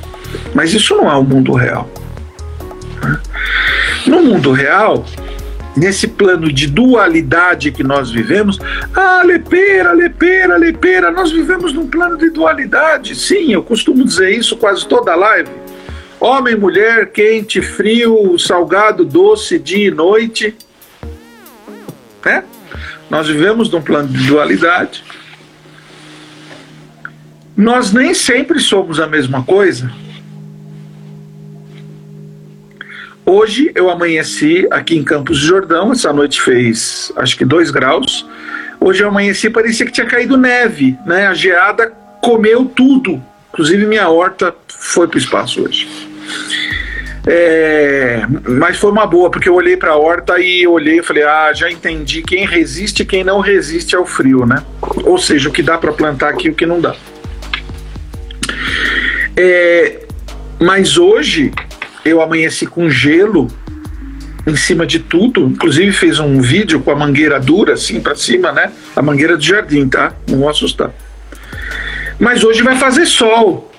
Mas 0.54 0.74
isso 0.74 0.96
não 0.96 1.12
é 1.12 1.16
o 1.18 1.24
mundo 1.24 1.52
real. 1.52 1.90
Né? 3.04 3.20
No 4.08 4.24
mundo 4.24 4.54
real, 4.54 5.06
nesse 5.76 6.08
plano 6.08 6.52
de 6.52 6.68
dualidade 6.68 7.72
que 7.72 7.84
nós 7.84 8.12
vivemos, 8.12 8.60
ah, 8.94 9.22
lepeira, 9.24 9.92
lepeira, 9.92 10.58
lepeira, 10.58 11.12
nós 11.12 11.32
vivemos 11.32 11.74
num 11.74 11.88
plano 11.88 12.18
de 12.18 12.30
dualidade. 12.30 13.16
Sim, 13.16 13.54
eu 13.54 13.64
costumo 13.64 14.04
dizer 14.04 14.32
isso 14.32 14.56
quase 14.58 14.88
toda 14.88 15.16
live. 15.16 15.50
Homem, 16.20 16.56
mulher, 16.56 17.12
quente, 17.12 17.62
frio, 17.62 18.38
salgado, 18.40 19.04
doce, 19.04 19.60
dia 19.60 19.88
e 19.88 19.92
noite. 19.92 20.56
Né? 22.24 22.44
Nós 23.10 23.28
vivemos 23.28 23.70
num 23.70 23.82
plano 23.82 24.08
de 24.08 24.26
dualidade. 24.28 25.04
Nós 27.56 27.92
nem 27.92 28.14
sempre 28.14 28.60
somos 28.60 29.00
a 29.00 29.08
mesma 29.08 29.44
coisa. 29.44 29.92
Hoje 33.26 33.72
eu 33.74 33.90
amanheci 33.90 34.68
aqui 34.70 34.98
em 34.98 35.04
Campos 35.04 35.40
de 35.40 35.46
Jordão, 35.46 35.94
essa 35.94 36.12
noite 36.12 36.42
fez 36.42 37.12
acho 37.16 37.38
que 37.38 37.46
dois 37.46 37.72
graus. 37.72 38.26
Hoje 38.80 39.02
eu 39.02 39.08
amanheci, 39.08 39.50
parecia 39.50 39.86
que 39.86 39.94
tinha 39.94 40.06
caído 40.06 40.36
neve, 40.36 40.98
né? 41.06 41.28
A 41.28 41.34
geada 41.34 41.94
comeu 42.22 42.66
tudo, 42.66 43.24
inclusive 43.54 43.86
minha 43.86 44.10
horta 44.10 44.54
foi 44.68 45.08
para 45.08 45.16
o 45.16 45.20
espaço 45.20 45.64
hoje. 45.64 45.88
É, 47.26 48.24
mas 48.46 48.78
foi 48.78 48.92
uma 48.92 49.08
boa, 49.08 49.32
porque 49.32 49.48
eu 49.48 49.56
olhei 49.56 49.78
para 49.78 49.92
a 49.92 49.98
horta 49.98 50.38
e 50.40 50.68
olhei 50.68 51.00
e 51.00 51.04
falei: 51.04 51.24
ah, 51.24 51.54
já 51.54 51.72
entendi 51.72 52.22
quem 52.22 52.46
resiste 52.46 53.04
e 53.04 53.06
quem 53.06 53.24
não 53.24 53.40
resiste 53.40 53.96
ao 53.96 54.06
frio, 54.06 54.46
né? 54.46 54.62
Ou 55.06 55.18
seja, 55.18 55.48
o 55.48 55.52
que 55.52 55.64
dá 55.64 55.78
para 55.78 55.94
plantar 55.94 56.30
aqui 56.30 56.48
e 56.48 56.52
o 56.52 56.56
que 56.56 56.66
não 56.66 56.82
dá. 56.82 56.94
É, 59.38 60.06
mas 60.60 60.98
hoje 60.98 61.54
eu 62.06 62.22
amanheci 62.22 62.66
com 62.66 62.90
gelo 62.90 63.48
em 64.46 64.56
cima 64.56 64.86
de 64.86 65.00
tudo. 65.00 65.42
Inclusive 65.48 65.92
fiz 65.92 66.20
um 66.20 66.42
vídeo 66.42 66.82
com 66.82 66.92
a 66.92 66.96
mangueira 66.96 67.40
dura 67.40 67.74
assim 67.74 68.00
para 68.02 68.16
cima, 68.16 68.52
né? 68.52 68.72
A 68.96 69.02
mangueira 69.02 69.38
do 69.38 69.44
jardim, 69.44 69.88
tá? 69.88 70.14
Não 70.28 70.40
vou 70.40 70.50
assustar. 70.50 70.92
Mas 72.20 72.44
hoje 72.44 72.62
vai 72.62 72.76
fazer 72.76 73.06
sol. 73.06 73.72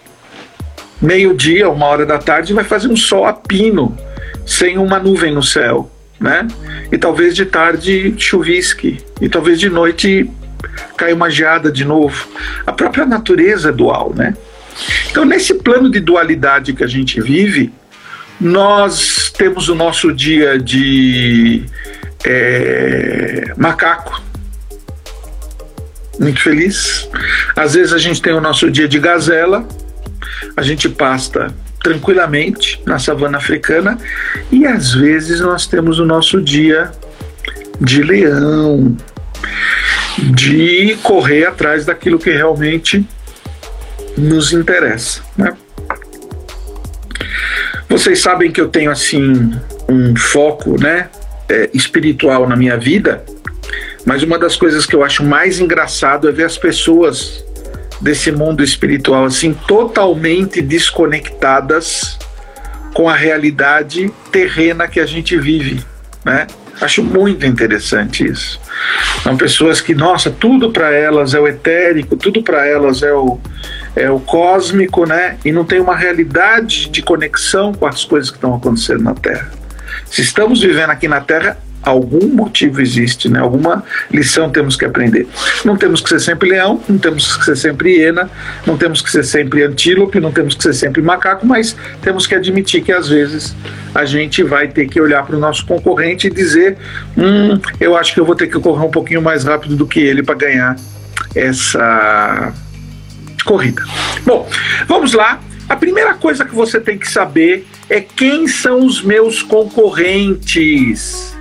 Meio-dia, 1.00 1.68
uma 1.68 1.86
hora 1.86 2.06
da 2.06 2.18
tarde, 2.18 2.54
vai 2.54 2.64
fazer 2.64 2.88
um 2.88 2.96
sol 2.96 3.26
a 3.26 3.32
pino, 3.32 3.96
sem 4.46 4.78
uma 4.78 4.98
nuvem 4.98 5.34
no 5.34 5.42
céu, 5.42 5.90
né? 6.18 6.46
E 6.90 6.96
talvez 6.96 7.34
de 7.34 7.44
tarde 7.44 8.14
chuvisque, 8.16 9.00
e 9.20 9.28
talvez 9.28 9.60
de 9.60 9.68
noite 9.68 10.30
caia 10.96 11.14
uma 11.14 11.30
geada 11.30 11.70
de 11.70 11.84
novo. 11.84 12.26
A 12.66 12.72
própria 12.72 13.04
natureza 13.04 13.68
é 13.68 13.72
dual, 13.72 14.14
né? 14.14 14.34
Então, 15.10 15.24
nesse 15.24 15.54
plano 15.54 15.90
de 15.90 16.00
dualidade 16.00 16.72
que 16.72 16.82
a 16.82 16.86
gente 16.86 17.20
vive, 17.20 17.72
nós 18.40 19.32
temos 19.36 19.68
o 19.68 19.74
nosso 19.74 20.12
dia 20.12 20.58
de 20.58 21.64
é, 22.24 23.52
macaco, 23.56 24.22
muito 26.18 26.40
feliz. 26.40 27.08
Às 27.56 27.74
vezes 27.74 27.92
a 27.92 27.98
gente 27.98 28.20
tem 28.20 28.32
o 28.32 28.40
nosso 28.40 28.70
dia 28.70 28.88
de 28.88 28.98
gazela, 28.98 29.66
a 30.56 30.62
gente 30.62 30.88
pasta 30.88 31.54
tranquilamente 31.82 32.80
na 32.86 32.98
savana 32.98 33.38
africana 33.38 33.98
e 34.50 34.66
às 34.66 34.94
vezes 34.94 35.40
nós 35.40 35.66
temos 35.66 35.98
o 35.98 36.04
nosso 36.06 36.40
dia 36.40 36.90
de 37.80 38.02
leão, 38.02 38.96
de 40.18 40.96
correr 41.02 41.44
atrás 41.44 41.84
daquilo 41.84 42.18
que 42.18 42.30
realmente 42.30 43.06
nos 44.16 44.52
interessa, 44.52 45.20
né? 45.36 45.54
Vocês 47.88 48.20
sabem 48.20 48.50
que 48.50 48.60
eu 48.60 48.68
tenho 48.68 48.90
assim 48.90 49.52
um 49.88 50.16
foco, 50.16 50.80
né, 50.80 51.08
é, 51.48 51.70
espiritual 51.74 52.48
na 52.48 52.56
minha 52.56 52.76
vida, 52.76 53.24
mas 54.04 54.22
uma 54.22 54.38
das 54.38 54.56
coisas 54.56 54.86
que 54.86 54.94
eu 54.94 55.02
acho 55.02 55.24
mais 55.24 55.60
engraçado 55.60 56.28
é 56.28 56.32
ver 56.32 56.44
as 56.44 56.58
pessoas 56.58 57.44
desse 58.00 58.30
mundo 58.32 58.62
espiritual 58.62 59.24
assim 59.24 59.54
totalmente 59.54 60.60
desconectadas 60.60 62.18
com 62.92 63.08
a 63.08 63.14
realidade 63.14 64.10
terrena 64.30 64.86
que 64.86 65.00
a 65.00 65.06
gente 65.06 65.36
vive, 65.36 65.84
né? 66.24 66.46
Acho 66.80 67.02
muito 67.02 67.46
interessante 67.46 68.26
isso. 68.26 68.60
São 69.22 69.36
pessoas 69.36 69.80
que, 69.80 69.94
nossa, 69.94 70.30
tudo 70.30 70.70
para 70.70 70.92
elas 70.92 71.34
é 71.34 71.40
o 71.40 71.46
etérico, 71.46 72.16
tudo 72.16 72.42
para 72.42 72.66
elas 72.66 73.02
é 73.02 73.12
o, 73.12 73.38
é 73.96 74.10
o 74.10 74.18
cósmico, 74.18 75.06
né? 75.06 75.36
E 75.44 75.52
não 75.52 75.64
tem 75.64 75.80
uma 75.80 75.96
realidade 75.96 76.88
de 76.88 77.02
conexão 77.02 77.72
com 77.72 77.86
as 77.86 78.04
coisas 78.04 78.30
que 78.30 78.36
estão 78.36 78.54
acontecendo 78.54 79.02
na 79.02 79.14
Terra. 79.14 79.50
Se 80.06 80.22
estamos 80.22 80.60
vivendo 80.60 80.90
aqui 80.90 81.06
na 81.06 81.20
Terra, 81.20 81.56
algum 81.82 82.26
motivo 82.28 82.80
existe, 82.80 83.28
né? 83.28 83.38
Alguma 83.38 83.84
lição 84.10 84.50
temos 84.50 84.74
que 84.74 84.84
aprender. 84.84 85.28
Não 85.64 85.76
temos 85.76 86.00
que 86.00 86.08
ser 86.08 86.20
sempre 86.20 86.48
leão, 86.48 86.80
não 86.88 86.98
temos 86.98 87.36
que 87.36 87.44
ser 87.44 87.56
sempre 87.56 87.96
hiena, 87.96 88.30
não 88.66 88.76
temos 88.76 89.02
que 89.02 89.10
ser 89.10 89.22
sempre 89.22 89.62
antílope, 89.62 90.18
não 90.18 90.32
temos 90.32 90.54
que 90.54 90.62
ser 90.62 90.72
sempre 90.72 91.02
macaco, 91.02 91.46
mas 91.46 91.76
temos 92.00 92.26
que 92.26 92.34
admitir 92.34 92.82
que 92.82 92.92
às 92.92 93.08
vezes 93.08 93.54
a 93.94 94.04
gente 94.04 94.42
vai 94.42 94.68
ter 94.68 94.88
que 94.88 95.00
olhar 95.00 95.24
para 95.24 95.36
o 95.36 95.38
nosso 95.38 95.66
concorrente 95.66 96.26
e 96.26 96.30
dizer: 96.30 96.78
hum, 97.16 97.60
eu 97.78 97.96
acho 97.96 98.14
que 98.14 98.20
eu 98.20 98.24
vou 98.24 98.34
ter 98.34 98.46
que 98.46 98.58
correr 98.58 98.84
um 98.84 98.90
pouquinho 98.90 99.22
mais 99.22 99.44
rápido 99.44 99.76
do 99.76 99.86
que 99.86 100.00
ele 100.00 100.22
para 100.22 100.34
ganhar 100.34 100.76
essa 101.34 102.52
corrida. 103.44 103.82
Bom, 104.24 104.48
vamos 104.86 105.12
lá. 105.12 105.40
A 105.68 105.76
primeira 105.76 106.14
coisa 106.14 106.44
que 106.44 106.54
você 106.54 106.80
tem 106.80 106.98
que 106.98 107.08
saber 107.08 107.66
é 107.88 108.00
quem 108.00 108.46
são 108.46 108.84
os 108.84 109.02
meus 109.02 109.42
concorrentes. 109.42 111.34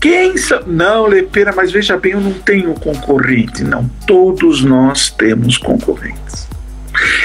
Quem 0.00 0.36
são. 0.36 0.62
Não, 0.66 1.06
Lepeira, 1.06 1.52
mas 1.54 1.70
veja 1.70 1.96
bem, 1.96 2.12
eu 2.12 2.20
não 2.20 2.32
tenho 2.32 2.74
concorrente. 2.74 3.62
Não, 3.62 3.88
todos 4.06 4.62
nós 4.62 5.10
temos 5.10 5.58
concorrentes. 5.58 6.48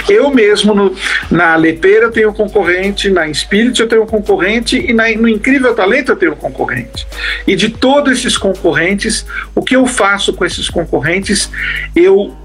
Eu 0.08 0.30
mesmo, 0.32 0.74
no, 0.74 0.96
na 1.30 1.56
Lepeira, 1.56 2.06
eu 2.06 2.12
tenho 2.12 2.34
concorrente, 2.34 3.10
na 3.10 3.32
Spirit 3.34 3.80
eu 3.80 3.88
tenho 3.88 4.06
concorrente 4.06 4.78
e 4.78 4.93
na, 4.93 5.10
no 5.12 5.28
Incrível 5.28 5.74
Talento 5.76 6.12
eu 6.12 6.15
tenho 6.15 6.36
concorrente. 6.36 7.06
E 7.46 7.56
de 7.56 7.70
todos 7.70 8.20
esses 8.20 8.38
concorrentes, 8.38 9.26
o 9.54 9.62
que 9.62 9.76
eu 9.76 9.86
faço 9.86 10.34
com 10.34 10.46
esses 10.46 10.70
concorrentes? 10.70 11.50
Eu 11.96 12.36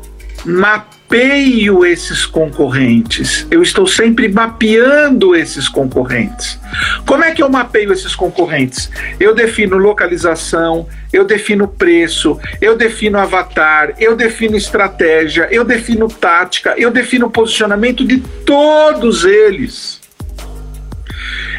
mapeio 1.12 1.84
esses 1.84 2.24
concorrentes. 2.24 3.46
Eu 3.50 3.62
estou 3.62 3.86
sempre 3.86 4.28
mapeando 4.28 5.36
esses 5.36 5.68
concorrentes. 5.68 6.58
Como 7.06 7.22
é 7.22 7.32
que 7.32 7.42
eu 7.42 7.50
mapeio 7.50 7.92
esses 7.92 8.16
concorrentes? 8.16 8.90
Eu 9.20 9.34
defino 9.34 9.76
localização, 9.76 10.88
eu 11.12 11.26
defino 11.26 11.68
preço, 11.68 12.40
eu 12.62 12.78
defino 12.78 13.18
avatar, 13.18 13.92
eu 13.98 14.16
defino 14.16 14.56
estratégia, 14.56 15.48
eu 15.50 15.64
defino 15.64 16.08
tática, 16.08 16.74
eu 16.78 16.90
defino 16.90 17.28
posicionamento 17.28 18.06
de 18.06 18.16
todos 18.46 19.26
eles. 19.26 20.00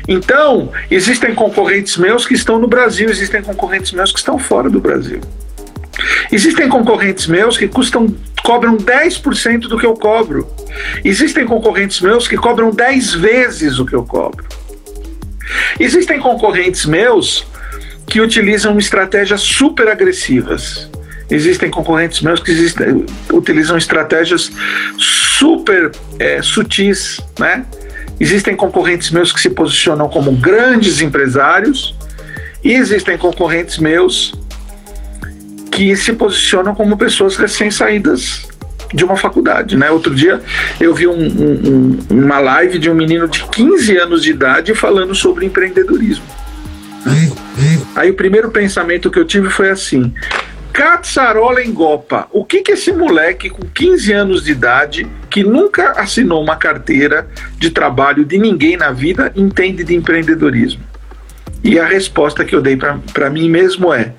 Então, 0.08 0.72
existem 0.89 1.36
concorrentes 1.36 1.96
meus 1.96 2.26
que 2.26 2.34
estão 2.34 2.58
no 2.58 2.68
Brasil, 2.68 3.08
existem 3.08 3.44
concorrentes 3.44 3.92
meus 3.92 4.12
que 4.12 4.18
estão 4.18 4.39
fora 4.39 4.68
do 4.68 4.80
Brasil. 4.80 5.22
Existem 6.32 6.68
concorrentes 6.68 7.28
meus 7.28 7.56
que 7.56 7.68
custam 7.68 8.16
cobram 8.43 8.77
10% 8.77 9.62
do 9.62 9.79
que 9.79 9.86
eu 9.86 9.93
cobro. 9.93 10.47
Existem 11.03 11.45
concorrentes 11.45 12.01
meus 12.01 12.27
que 12.27 12.36
cobram 12.36 12.71
10 12.71 13.13
vezes 13.15 13.79
o 13.79 13.86
que 13.86 13.95
eu 13.95 14.03
cobro. 14.03 14.45
Existem 15.79 16.19
concorrentes 16.19 16.86
meus 16.86 17.47
que 18.06 18.19
utilizam 18.19 18.77
estratégias 18.77 19.41
super 19.41 19.88
agressivas. 19.88 20.89
Existem 21.29 21.69
concorrentes 21.69 22.21
meus 22.21 22.41
que 22.41 22.51
existem, 22.51 23.06
utilizam 23.32 23.77
estratégias 23.77 24.51
super 24.97 25.91
é, 26.19 26.41
sutis, 26.41 27.19
né? 27.39 27.65
Existem 28.19 28.56
concorrentes 28.56 29.10
meus 29.10 29.32
que 29.32 29.41
se 29.41 29.49
posicionam 29.49 30.08
como 30.10 30.32
grandes 30.34 31.01
empresários 31.01 31.95
e 32.63 32.73
existem 32.73 33.17
concorrentes 33.17 33.77
meus 33.79 34.34
que 35.74 35.96
se 35.96 36.14
posicionam 36.14 36.76
como 36.76 36.96
pessoas 36.96 37.36
recém-saídas 37.36 38.48
de 38.94 39.04
uma 39.04 39.18
faculdade, 39.18 39.76
né? 39.76 39.90
Outro 39.90 40.14
dia 40.14 40.40
eu 40.80 40.94
vi 40.94 41.08
um, 41.08 41.14
um, 41.14 42.00
uma 42.12 42.40
live 42.40 42.78
de 42.78 42.92
um 42.92 42.94
menino 42.94 43.28
de 43.28 43.44
15 43.46 43.98
anos 43.98 44.22
de 44.22 44.30
idade 44.30 44.76
falando 44.76 45.16
sobre 45.16 45.48
empreendedorismo. 45.48 46.24
Aí 47.96 48.12
o 48.12 48.14
primeiro 48.14 48.52
pensamento 48.52 49.10
que 49.10 49.18
eu 49.18 49.26
tive 49.26 49.50
foi 49.50 49.72
assim: 49.72 50.14
Catsarola 50.72 51.64
em 51.64 51.74
Gopa, 51.74 52.28
o 52.32 52.46
que 52.46 52.62
que 52.62 52.74
esse 52.74 52.92
moleque 52.92 53.50
com 53.50 53.62
15 53.68 54.14
anos 54.14 54.44
de 54.44 54.52
idade, 54.52 55.08
que 55.28 55.44
nunca 55.44 55.94
assinou 56.00 56.42
uma 56.42 56.56
carteira 56.56 57.28
de 57.58 57.72
trabalho 57.72 58.24
de 58.24 58.38
ninguém 58.38 58.78
na 58.78 58.92
vida, 58.92 59.32
entende 59.36 59.84
de 59.84 59.96
empreendedorismo? 59.96 60.84
E 61.64 61.80
a 61.80 61.86
resposta 61.86 62.46
que 62.46 62.54
eu 62.54 62.62
dei 62.62 62.78
para 62.78 63.30
mim 63.32 63.50
mesmo 63.50 63.92
é: 63.92 64.14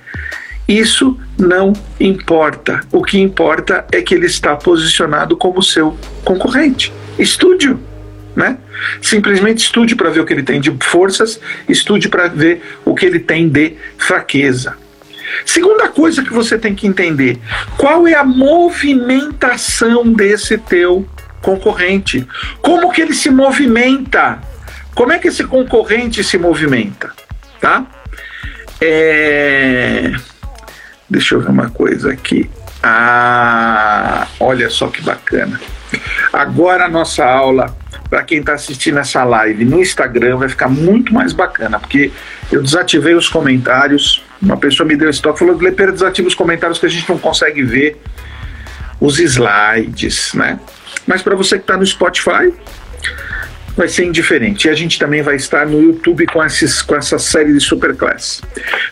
isso 0.66 1.18
não 1.38 1.72
importa. 2.00 2.80
O 2.90 3.02
que 3.02 3.18
importa 3.18 3.86
é 3.92 4.00
que 4.00 4.14
ele 4.14 4.26
está 4.26 4.56
posicionado 4.56 5.36
como 5.36 5.62
seu 5.62 5.96
concorrente. 6.24 6.92
Estúdio. 7.18 7.78
Né? 8.34 8.58
Simplesmente 9.00 9.58
estude 9.58 9.94
para 9.94 10.10
ver 10.10 10.20
o 10.20 10.24
que 10.24 10.32
ele 10.32 10.42
tem 10.42 10.60
de 10.60 10.76
forças, 10.82 11.38
estude 11.68 12.08
para 12.08 12.26
ver 12.26 12.62
o 12.84 12.94
que 12.94 13.06
ele 13.06 13.20
tem 13.20 13.48
de 13.48 13.76
fraqueza. 13.96 14.76
Segunda 15.46 15.88
coisa 15.88 16.22
que 16.22 16.32
você 16.32 16.58
tem 16.58 16.74
que 16.74 16.86
entender: 16.86 17.38
qual 17.76 18.08
é 18.08 18.14
a 18.14 18.24
movimentação 18.24 20.12
desse 20.12 20.58
teu 20.58 21.06
concorrente? 21.40 22.26
Como 22.60 22.90
que 22.90 23.02
ele 23.02 23.14
se 23.14 23.30
movimenta? 23.30 24.40
Como 24.94 25.12
é 25.12 25.18
que 25.18 25.28
esse 25.28 25.44
concorrente 25.44 26.22
se 26.24 26.38
movimenta? 26.38 27.12
Tá? 27.60 27.86
É... 28.80 30.12
Deixa 31.08 31.34
eu 31.34 31.40
ver 31.40 31.50
uma 31.50 31.70
coisa 31.70 32.12
aqui. 32.12 32.50
Ah, 32.82 34.26
olha 34.40 34.68
só 34.68 34.88
que 34.88 35.02
bacana. 35.02 35.60
Agora 36.32 36.86
a 36.86 36.88
nossa 36.88 37.24
aula, 37.24 37.74
para 38.10 38.22
quem 38.22 38.40
está 38.40 38.54
assistindo 38.54 38.98
essa 38.98 39.24
live 39.24 39.64
no 39.64 39.80
Instagram, 39.80 40.36
vai 40.36 40.48
ficar 40.48 40.68
muito 40.68 41.12
mais 41.14 41.32
bacana, 41.32 41.78
porque 41.78 42.10
eu 42.50 42.62
desativei 42.62 43.14
os 43.14 43.28
comentários. 43.28 44.22
Uma 44.42 44.56
pessoa 44.56 44.86
me 44.86 44.96
deu 44.96 45.08
esse 45.08 45.22
toque, 45.22 45.38
falou: 45.38 45.56
Lepeira, 45.56 45.92
desativa 45.92 46.28
os 46.28 46.34
comentários 46.34 46.78
que 46.78 46.86
a 46.86 46.88
gente 46.88 47.08
não 47.08 47.18
consegue 47.18 47.62
ver 47.62 48.00
os 49.00 49.18
slides, 49.18 50.32
né? 50.34 50.58
Mas 51.06 51.22
para 51.22 51.34
você 51.34 51.56
que 51.56 51.64
está 51.64 51.76
no 51.76 51.86
Spotify, 51.86 52.52
vai 53.76 53.88
ser 53.88 54.04
indiferente. 54.04 54.66
E 54.66 54.70
a 54.70 54.74
gente 54.74 54.98
também 54.98 55.22
vai 55.22 55.36
estar 55.36 55.66
no 55.66 55.82
YouTube 55.82 56.26
com, 56.26 56.42
esses, 56.44 56.82
com 56.82 56.96
essa 56.96 57.18
série 57.18 57.52
de 57.52 57.60
Superclass. 57.60 58.42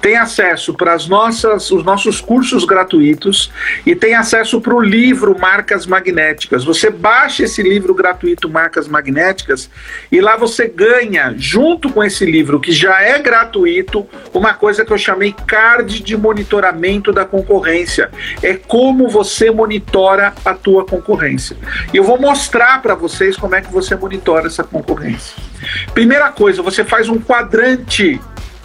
tem 0.00 0.16
acesso 0.16 0.74
para 0.74 0.94
as 0.94 1.06
nossas, 1.06 1.70
os 1.70 1.84
nossos 1.84 2.20
cursos 2.20 2.64
gratuitos 2.64 3.50
e 3.84 3.94
tem 3.94 4.14
acesso 4.14 4.60
para 4.60 4.74
o 4.74 4.80
livro 4.80 5.36
Marcas 5.38 5.86
Magnéticas. 5.86 6.64
Você 6.64 6.90
baixa 6.90 7.44
esse 7.44 7.62
livro 7.62 7.94
gratuito 7.94 8.48
Marcas 8.48 8.86
Magnéticas 8.86 9.70
e 10.10 10.20
lá 10.20 10.36
você 10.36 10.68
ganha, 10.68 11.34
junto 11.36 11.90
com 11.90 12.02
esse 12.02 12.24
livro 12.24 12.60
que 12.60 12.72
já 12.72 13.02
é 13.02 13.18
gratuito, 13.18 14.06
uma 14.32 14.54
coisa 14.54 14.84
que 14.84 14.92
eu 14.92 14.98
chamei 14.98 15.34
card 15.46 16.02
de 16.02 16.16
monitoramento 16.16 17.12
da 17.12 17.24
concorrência. 17.24 18.10
É 18.42 18.54
como 18.54 19.08
você 19.08 19.50
monitora 19.50 20.32
a 20.44 20.54
tua 20.54 20.84
concorrência. 20.84 21.56
E 21.92 21.96
eu 21.96 22.04
vou 22.04 22.20
mostrar 22.20 22.80
para 22.82 22.94
vocês 22.94 23.36
como 23.36 23.54
é 23.54 23.60
que 23.60 23.72
você 23.72 23.96
monitora 23.96 24.46
essa 24.46 24.62
concorrência. 24.62 25.53
Primeira 25.92 26.30
coisa, 26.30 26.62
você 26.62 26.84
faz 26.84 27.08
um 27.08 27.20
quadrante, 27.20 28.20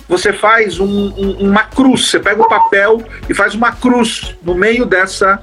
você 0.07 0.33
faz 0.33 0.79
um, 0.79 0.87
um, 0.87 1.31
uma 1.49 1.63
cruz, 1.63 2.07
você 2.07 2.19
pega 2.19 2.41
o 2.41 2.45
um 2.45 2.49
papel 2.49 3.03
e 3.29 3.33
faz 3.33 3.53
uma 3.53 3.71
cruz 3.71 4.35
no 4.43 4.55
meio 4.55 4.85
dessa, 4.85 5.39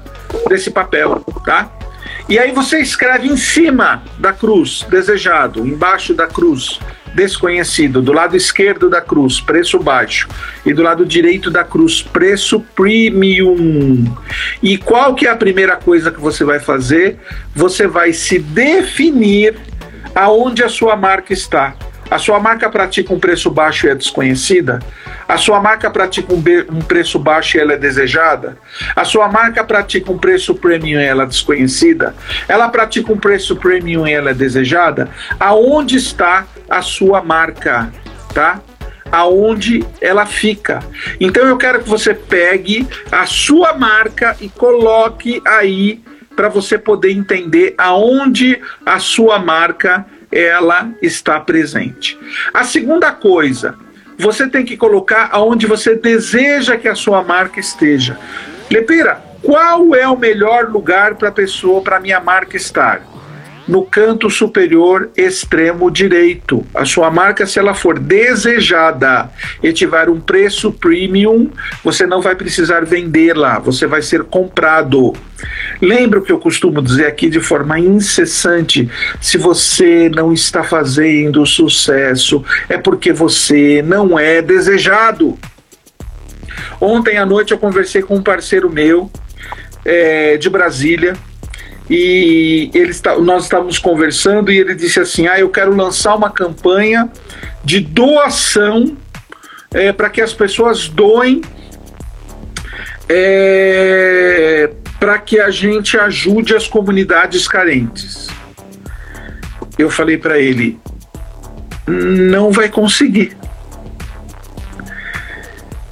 desse 0.49 0.71
papel, 0.71 1.23
tá? 1.45 1.71
E 2.29 2.37
aí 2.37 2.51
você 2.51 2.79
escreve 2.79 3.27
em 3.27 3.37
cima 3.37 4.03
da 4.19 4.33
cruz, 4.33 4.85
desejado, 4.89 5.65
embaixo 5.65 6.13
da 6.13 6.27
cruz, 6.27 6.77
desconhecido, 7.15 8.01
do 8.01 8.11
lado 8.11 8.35
esquerdo 8.35 8.89
da 8.89 8.99
cruz, 8.99 9.39
preço 9.39 9.79
baixo, 9.79 10.27
e 10.65 10.73
do 10.73 10.83
lado 10.83 11.05
direito 11.05 11.49
da 11.49 11.63
cruz, 11.63 12.01
preço 12.01 12.59
premium. 12.75 14.13
E 14.61 14.77
qual 14.77 15.15
que 15.15 15.25
é 15.25 15.29
a 15.29 15.35
primeira 15.37 15.77
coisa 15.77 16.11
que 16.11 16.19
você 16.19 16.43
vai 16.43 16.59
fazer? 16.59 17.17
Você 17.55 17.87
vai 17.87 18.11
se 18.11 18.37
definir 18.39 19.55
aonde 20.17 20.63
a 20.63 20.69
sua 20.69 20.95
marca 20.95 21.31
está. 21.31 21.75
A 22.09 22.17
sua 22.17 22.39
marca 22.39 22.69
pratica 22.69 23.13
um 23.13 23.19
preço 23.19 23.51
baixo 23.51 23.85
e 23.85 23.89
é 23.89 23.95
desconhecida? 23.95 24.79
A 25.27 25.37
sua 25.37 25.59
marca 25.59 25.91
pratica 25.91 26.33
um, 26.33 26.43
um, 26.71 26.81
preço 26.81 27.19
baixo 27.19 27.57
e 27.57 27.59
ela 27.59 27.73
é 27.73 27.77
desejada? 27.77 28.57
A 28.95 29.03
sua 29.03 29.27
marca 29.27 29.63
pratica 29.63 30.11
um 30.11 30.17
preço 30.17 30.55
premium 30.55 30.99
e 30.99 31.03
ela 31.03 31.23
é 31.23 31.25
desconhecida? 31.25 32.15
Ela 32.47 32.69
pratica 32.69 33.13
um 33.13 33.17
preço 33.17 33.57
premium 33.57 34.07
e 34.07 34.13
ela 34.13 34.31
é 34.31 34.33
desejada? 34.33 35.09
Aonde 35.39 35.97
está 35.97 36.47
a 36.67 36.81
sua 36.81 37.21
marca, 37.21 37.91
tá? 38.33 38.59
Aonde 39.11 39.85
ela 40.01 40.25
fica. 40.25 40.79
Então 41.19 41.45
eu 41.45 41.57
quero 41.57 41.83
que 41.83 41.89
você 41.89 42.13
pegue 42.13 42.87
a 43.11 43.25
sua 43.27 43.73
marca 43.73 44.35
e 44.41 44.49
coloque 44.49 45.41
aí 45.45 46.01
para 46.37 46.49
você 46.49 46.77
poder 46.77 47.11
entender 47.11 47.73
aonde 47.79 48.61
a 48.85 48.99
sua 48.99 49.39
marca 49.39 50.05
ela 50.31 50.91
está 51.01 51.39
presente. 51.39 52.17
A 52.53 52.63
segunda 52.63 53.11
coisa, 53.11 53.75
você 54.19 54.47
tem 54.47 54.63
que 54.63 54.77
colocar 54.77 55.29
aonde 55.31 55.65
você 55.65 55.95
deseja 55.95 56.77
que 56.77 56.87
a 56.87 56.93
sua 56.93 57.23
marca 57.23 57.59
esteja. 57.59 58.19
Lepeira, 58.69 59.19
qual 59.41 59.95
é 59.95 60.07
o 60.07 60.15
melhor 60.15 60.69
lugar 60.69 61.15
para 61.15 61.29
a 61.29 61.31
pessoa, 61.31 61.81
para 61.81 61.99
minha 61.99 62.19
marca 62.19 62.55
estar? 62.55 63.01
No 63.67 63.83
canto 63.83 64.29
superior 64.29 65.09
extremo 65.15 65.91
direito. 65.91 66.65
A 66.73 66.85
sua 66.85 67.11
marca, 67.11 67.45
se 67.45 67.59
ela 67.59 67.73
for 67.73 67.99
desejada 67.99 69.29
e 69.61 69.73
tiver 69.73 70.09
um 70.09 70.19
preço 70.19 70.71
premium, 70.71 71.49
você 71.83 72.05
não 72.05 72.21
vai 72.21 72.35
precisar 72.35 72.85
vendê-la, 72.85 73.59
você 73.59 73.85
vai 73.85 74.01
ser 74.01 74.23
comprado. 74.23 75.13
Lembra 75.81 76.19
o 76.19 76.21
que 76.21 76.31
eu 76.31 76.39
costumo 76.39 76.81
dizer 76.81 77.05
aqui 77.05 77.29
de 77.29 77.39
forma 77.39 77.79
incessante: 77.79 78.89
se 79.21 79.37
você 79.37 80.09
não 80.09 80.31
está 80.31 80.63
fazendo 80.63 81.45
sucesso, 81.45 82.43
é 82.69 82.77
porque 82.77 83.11
você 83.11 83.81
não 83.81 84.17
é 84.17 84.41
desejado. 84.41 85.37
Ontem 86.79 87.17
à 87.17 87.25
noite 87.25 87.51
eu 87.51 87.57
conversei 87.57 88.01
com 88.01 88.15
um 88.15 88.23
parceiro 88.23 88.69
meu 88.69 89.11
é, 89.83 90.37
de 90.37 90.49
Brasília 90.49 91.15
e 91.89 92.69
ele 92.73 92.91
está, 92.91 93.17
nós 93.17 93.43
estávamos 93.43 93.79
conversando 93.79 94.51
e 94.51 94.57
ele 94.57 94.75
disse 94.75 94.99
assim: 94.99 95.27
Ah, 95.27 95.39
eu 95.39 95.49
quero 95.49 95.73
lançar 95.75 96.15
uma 96.15 96.29
campanha 96.29 97.09
de 97.63 97.79
doação 97.79 98.97
é, 99.73 99.93
para 99.93 100.09
que 100.09 100.21
as 100.21 100.33
pessoas 100.33 100.89
doem 100.89 101.41
é, 103.07 104.69
para 104.99 105.17
que 105.19 105.39
a 105.39 105.49
gente 105.49 105.97
ajude 105.97 106.55
as 106.55 106.67
comunidades 106.67 107.47
carentes. 107.47 108.27
Eu 109.77 109.89
falei 109.89 110.17
para 110.17 110.37
ele: 110.39 110.77
não 111.87 112.51
vai 112.51 112.67
conseguir. 112.67 113.37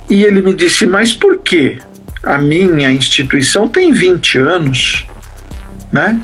E 0.09 0.25
ele 0.25 0.41
me 0.41 0.53
disse: 0.53 0.85
mas 0.85 1.13
por 1.13 1.37
quê? 1.37 1.79
A 2.21 2.37
minha 2.37 2.91
instituição 2.91 3.69
tem 3.69 3.93
20 3.93 4.39
anos 4.39 5.07
né? 5.95 6.19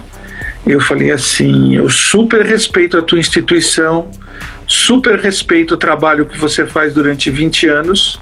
Eu 0.67 0.81
falei 0.81 1.12
assim: 1.12 1.75
eu 1.75 1.89
super 1.89 2.45
respeito 2.45 2.97
a 2.97 3.01
tua 3.01 3.17
instituição, 3.17 4.12
super 4.67 5.17
respeito 5.17 5.75
o 5.75 5.77
trabalho 5.77 6.25
que 6.25 6.38
você 6.38 6.65
faz 6.65 6.93
durante 6.93 7.31
20 7.31 7.67
anos, 7.67 8.19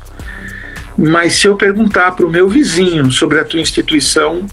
mas 0.96 1.34
se 1.34 1.48
eu 1.48 1.56
perguntar 1.56 2.12
para 2.12 2.26
o 2.26 2.30
meu 2.30 2.48
vizinho 2.48 3.12
sobre 3.12 3.40
a 3.40 3.44
tua 3.44 3.60
instituição, 3.60 4.46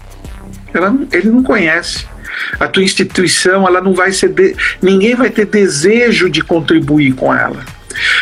ela, 0.73 0.95
ele 1.11 1.29
não 1.29 1.43
conhece. 1.43 2.07
A 2.59 2.67
tua 2.67 2.83
instituição, 2.83 3.67
ela 3.67 3.81
não 3.81 3.93
vai 3.93 4.11
ser. 4.11 4.29
De, 4.29 4.55
ninguém 4.81 5.15
vai 5.15 5.29
ter 5.29 5.45
desejo 5.45 6.29
de 6.29 6.41
contribuir 6.41 7.13
com 7.13 7.33
ela. 7.33 7.63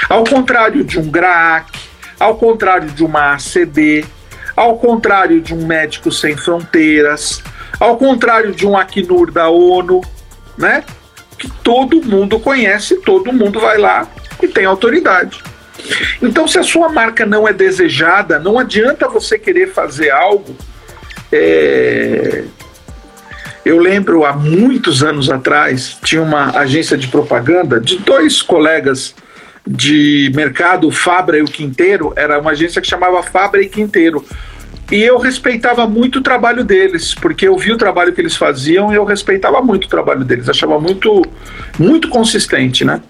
Ao 0.09 0.23
contrário 0.23 0.83
de 0.83 0.99
um 0.99 1.09
GRAAC, 1.09 1.71
ao 2.19 2.35
contrário 2.35 2.89
de 2.89 3.03
uma 3.03 3.33
ACD, 3.33 4.05
ao 4.55 4.77
contrário 4.77 5.41
de 5.41 5.53
um 5.53 5.65
Médico 5.65 6.11
Sem 6.11 6.37
Fronteiras, 6.37 7.43
ao 7.79 7.97
contrário 7.97 8.53
de 8.53 8.65
um 8.65 8.77
Acnur 8.77 9.31
da 9.31 9.49
ONU, 9.49 10.01
né? 10.57 10.83
Que 11.37 11.49
todo 11.63 12.01
mundo 12.03 12.39
conhece, 12.39 12.97
todo 12.97 13.33
mundo 13.33 13.59
vai 13.59 13.77
lá 13.77 14.07
e 14.41 14.47
tem 14.47 14.65
autoridade. 14.65 15.43
Então, 16.21 16.47
se 16.47 16.57
a 16.57 16.63
sua 16.63 16.89
marca 16.89 17.25
não 17.25 17.47
é 17.47 17.53
desejada, 17.53 18.39
não 18.39 18.57
adianta 18.57 19.07
você 19.07 19.37
querer 19.37 19.71
fazer 19.71 20.09
algo. 20.09 20.55
É... 21.31 22.43
Eu 23.63 23.79
lembro 23.79 24.25
há 24.25 24.33
muitos 24.33 25.03
anos 25.03 25.29
atrás, 25.29 25.97
tinha 26.03 26.21
uma 26.21 26.51
agência 26.57 26.95
de 26.95 27.07
propaganda 27.07 27.79
de 27.79 27.97
dois 27.97 28.41
colegas 28.41 29.15
de 29.67 30.31
mercado, 30.35 30.91
Fabra 30.91 31.39
e 31.39 31.41
o 31.41 31.45
Quinteiro, 31.45 32.13
era 32.15 32.39
uma 32.39 32.51
agência 32.51 32.79
que 32.79 32.87
chamava 32.87 33.23
Fabra 33.23 33.61
e 33.61 33.67
Quinteiro. 33.67 34.23
E 34.91 35.01
eu 35.01 35.17
respeitava 35.17 35.87
muito 35.87 36.19
o 36.19 36.21
trabalho 36.21 36.63
deles, 36.63 37.15
porque 37.15 37.47
eu 37.47 37.57
vi 37.57 37.71
o 37.71 37.77
trabalho 37.77 38.13
que 38.13 38.21
eles 38.21 38.35
faziam 38.35 38.93
e 38.93 38.95
eu 38.95 39.03
respeitava 39.03 39.59
muito 39.61 39.85
o 39.85 39.89
trabalho 39.89 40.23
deles, 40.23 40.47
achava 40.47 40.79
muito, 40.79 41.23
muito 41.79 42.07
consistente, 42.07 42.85
né? 42.85 43.01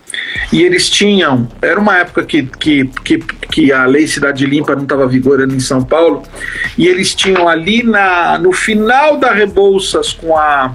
E 0.54 0.64
eles 0.64 0.90
tinham, 0.90 1.50
era 1.62 1.78
uma 1.78 1.98
época 1.98 2.24
que, 2.24 2.44
que, 2.44 2.86
que, 3.04 3.18
que 3.18 3.72
a 3.74 3.86
lei 3.86 4.08
Cidade 4.08 4.46
Limpa 4.46 4.74
não 4.74 4.84
estava 4.84 5.06
vigorando 5.06 5.54
em 5.54 5.60
São 5.60 5.84
Paulo, 5.84 6.24
e 6.78 6.88
eles 6.88 7.14
tinham 7.14 7.48
ali 7.48 7.84
na, 7.84 8.38
no 8.38 8.54
final 8.54 9.18
da 9.18 9.34
Rebouças 9.34 10.14
com 10.14 10.38
a 10.38 10.74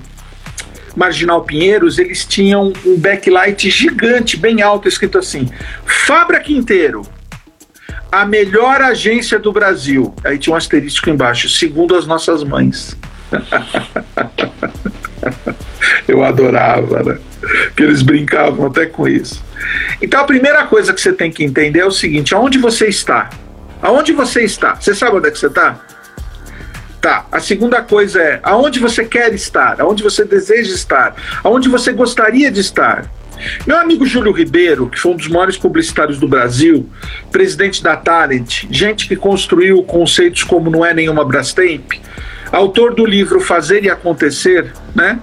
Marginal 0.94 1.42
Pinheiros, 1.44 1.98
eles 1.98 2.26
tinham 2.26 2.74
um 2.84 2.98
backlight 2.98 3.70
gigante, 3.70 4.36
bem 4.36 4.60
alto, 4.60 4.86
escrito 4.86 5.16
assim: 5.16 5.48
Fabra 5.86 6.40
Quinteiro 6.40 7.02
a 8.10 8.24
melhor 8.24 8.80
agência 8.80 9.38
do 9.38 9.52
Brasil. 9.52 10.14
Aí 10.24 10.38
tinha 10.38 10.54
um 10.54 10.56
asterístico 10.56 11.10
embaixo, 11.10 11.48
segundo 11.48 11.94
as 11.94 12.06
nossas 12.06 12.42
mães. 12.42 12.96
Eu 16.08 16.24
adorava, 16.24 17.02
né? 17.02 17.18
Que 17.76 17.82
eles 17.82 18.02
brincavam 18.02 18.66
até 18.66 18.86
com 18.86 19.08
isso. 19.08 19.42
Então 20.00 20.20
a 20.20 20.24
primeira 20.24 20.64
coisa 20.66 20.92
que 20.92 21.00
você 21.00 21.12
tem 21.12 21.30
que 21.30 21.44
entender 21.44 21.80
é 21.80 21.86
o 21.86 21.90
seguinte: 21.90 22.34
aonde 22.34 22.58
você 22.58 22.88
está? 22.88 23.30
Aonde 23.82 24.12
você 24.12 24.42
está? 24.42 24.74
Você 24.74 24.94
sabe 24.94 25.16
onde 25.16 25.28
é 25.28 25.30
que 25.30 25.38
você 25.38 25.46
está? 25.46 25.80
Tá. 27.00 27.26
A 27.32 27.40
segunda 27.40 27.82
coisa 27.82 28.20
é 28.20 28.40
aonde 28.42 28.78
você 28.78 29.04
quer 29.04 29.32
estar, 29.32 29.80
aonde 29.80 30.02
você 30.02 30.24
deseja 30.24 30.74
estar, 30.74 31.14
aonde 31.42 31.68
você 31.68 31.92
gostaria 31.92 32.50
de 32.50 32.60
estar. 32.60 33.10
Meu 33.66 33.78
amigo 33.78 34.06
Júlio 34.06 34.32
Ribeiro, 34.32 34.88
que 34.88 34.98
foi 34.98 35.12
um 35.12 35.16
dos 35.16 35.28
maiores 35.28 35.56
publicitários 35.56 36.18
do 36.18 36.28
Brasil, 36.28 36.88
presidente 37.30 37.82
da 37.82 37.96
Talent, 37.96 38.64
gente 38.70 39.06
que 39.08 39.16
construiu 39.16 39.82
conceitos 39.82 40.42
como 40.42 40.70
não 40.70 40.84
é 40.84 40.92
nenhuma 40.94 41.24
Brastemp, 41.24 41.92
autor 42.52 42.94
do 42.94 43.04
livro 43.04 43.40
Fazer 43.40 43.84
e 43.84 43.90
Acontecer, 43.90 44.72
né? 44.94 45.18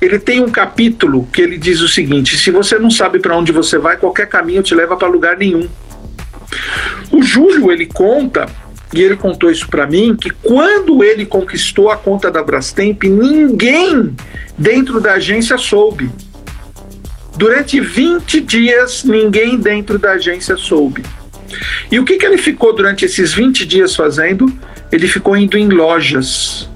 Ele 0.00 0.18
tem 0.18 0.40
um 0.40 0.48
capítulo 0.48 1.28
que 1.30 1.42
ele 1.42 1.58
diz 1.58 1.80
o 1.80 1.88
seguinte: 1.88 2.36
se 2.38 2.50
você 2.50 2.78
não 2.78 2.90
sabe 2.90 3.18
para 3.18 3.36
onde 3.36 3.52
você 3.52 3.76
vai, 3.76 3.98
qualquer 3.98 4.26
caminho 4.26 4.62
te 4.62 4.74
leva 4.74 4.96
para 4.96 5.08
lugar 5.08 5.36
nenhum. 5.36 5.68
O 7.10 7.22
Júlio 7.22 7.70
ele 7.70 7.86
conta 7.86 8.46
e 8.94 9.02
ele 9.02 9.16
contou 9.16 9.50
isso 9.50 9.68
para 9.68 9.86
mim 9.86 10.16
que 10.16 10.30
quando 10.30 11.04
ele 11.04 11.26
conquistou 11.26 11.90
a 11.90 11.96
conta 11.96 12.30
da 12.30 12.42
Brastemp, 12.42 13.04
ninguém 13.04 14.16
dentro 14.56 15.00
da 15.00 15.14
agência 15.14 15.58
soube. 15.58 16.10
Durante 17.40 17.80
20 17.80 18.38
dias, 18.42 19.02
ninguém 19.02 19.56
dentro 19.56 19.98
da 19.98 20.12
agência 20.12 20.58
soube. 20.58 21.02
E 21.90 21.98
o 21.98 22.04
que, 22.04 22.18
que 22.18 22.26
ele 22.26 22.36
ficou 22.36 22.74
durante 22.74 23.06
esses 23.06 23.32
20 23.32 23.64
dias 23.64 23.96
fazendo? 23.96 24.52
Ele 24.92 25.08
ficou 25.08 25.34
indo 25.34 25.56
em 25.56 25.66
lojas. 25.66 26.68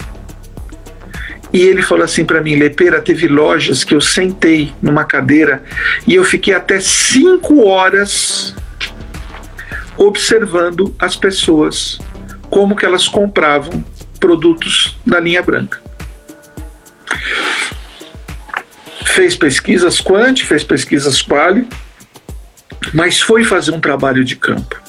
E 1.52 1.60
ele 1.60 1.82
falou 1.82 2.02
assim 2.02 2.24
para 2.24 2.40
mim, 2.40 2.56
Lepeira, 2.56 3.02
teve 3.02 3.28
lojas 3.28 3.84
que 3.84 3.94
eu 3.94 4.00
sentei 4.00 4.72
numa 4.80 5.04
cadeira 5.04 5.62
e 6.06 6.14
eu 6.14 6.24
fiquei 6.24 6.54
até 6.54 6.80
5 6.80 7.62
horas 7.66 8.54
observando 9.98 10.96
as 10.98 11.14
pessoas, 11.14 11.98
como 12.48 12.74
que 12.74 12.86
elas 12.86 13.06
compravam 13.06 13.84
produtos 14.18 14.96
da 15.04 15.20
linha 15.20 15.42
branca 15.42 15.84
fez 19.04 19.36
pesquisas 19.36 20.00
quant, 20.00 20.42
fez 20.42 20.64
pesquisas 20.64 21.22
quali, 21.22 21.66
mas 22.92 23.20
foi 23.20 23.44
fazer 23.44 23.72
um 23.72 23.80
trabalho 23.80 24.24
de 24.24 24.36
campo. 24.36 24.80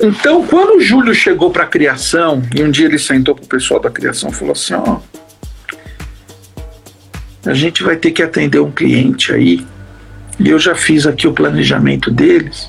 Então, 0.00 0.44
quando 0.46 0.78
o 0.78 0.80
Júlio 0.80 1.14
chegou 1.14 1.50
para 1.50 1.64
a 1.64 1.66
criação, 1.66 2.42
e 2.54 2.62
um 2.62 2.70
dia 2.70 2.86
ele 2.86 2.98
sentou 2.98 3.34
para 3.34 3.44
o 3.44 3.48
pessoal 3.48 3.78
da 3.80 3.90
criação 3.90 4.30
e 4.30 4.34
falou 4.34 4.52
assim: 4.52 4.74
ó, 4.74 4.98
a 7.46 7.54
gente 7.54 7.82
vai 7.82 7.96
ter 7.96 8.10
que 8.10 8.22
atender 8.22 8.58
um 8.58 8.72
cliente 8.72 9.32
aí, 9.32 9.64
e 10.38 10.50
eu 10.50 10.58
já 10.58 10.74
fiz 10.74 11.06
aqui 11.06 11.28
o 11.28 11.32
planejamento 11.32 12.10
deles. 12.10 12.68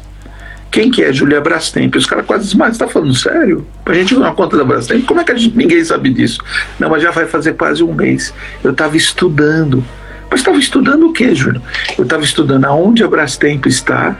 Quem 0.70 0.92
que 0.92 1.02
é 1.02 1.14
Julia 1.14 1.40
Brastemp? 1.40 1.96
Os 1.96 2.06
caras 2.06 2.26
quase 2.26 2.44
desmaiam. 2.44 2.74
Você 2.74 2.80
tá 2.80 2.88
falando 2.88 3.16
sério? 3.16 3.66
Pra 3.86 3.94
gente 3.94 4.14
ganhar 4.14 4.34
conta 4.34 4.58
da 4.58 4.64
Brastemp? 4.66 5.06
Como 5.06 5.22
é 5.22 5.24
que 5.24 5.32
a 5.32 5.38
gente, 5.38 5.56
ninguém 5.56 5.82
sabe 5.86 6.10
disso? 6.10 6.44
Não, 6.78 6.90
mas 6.90 7.02
já 7.02 7.12
vai 7.12 7.26
fazer 7.26 7.54
quase 7.54 7.82
um 7.82 7.94
mês. 7.94 8.34
Eu 8.62 8.72
estava 8.72 8.98
estudando 8.98 9.86
mas 10.30 10.40
estava 10.40 10.58
estudando 10.58 11.08
o 11.08 11.14
que, 11.14 11.34
Júnior? 11.34 11.62
Eu 11.98 12.04
estava 12.04 12.24
estudando 12.24 12.66
aonde 12.66 13.04
a 13.04 13.08
Brastemp 13.08 13.66
está, 13.66 14.16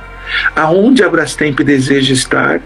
aonde 0.56 1.04
a 1.04 1.10
Brastemp 1.10 1.60
deseja 1.62 2.14
estar, 2.14 2.62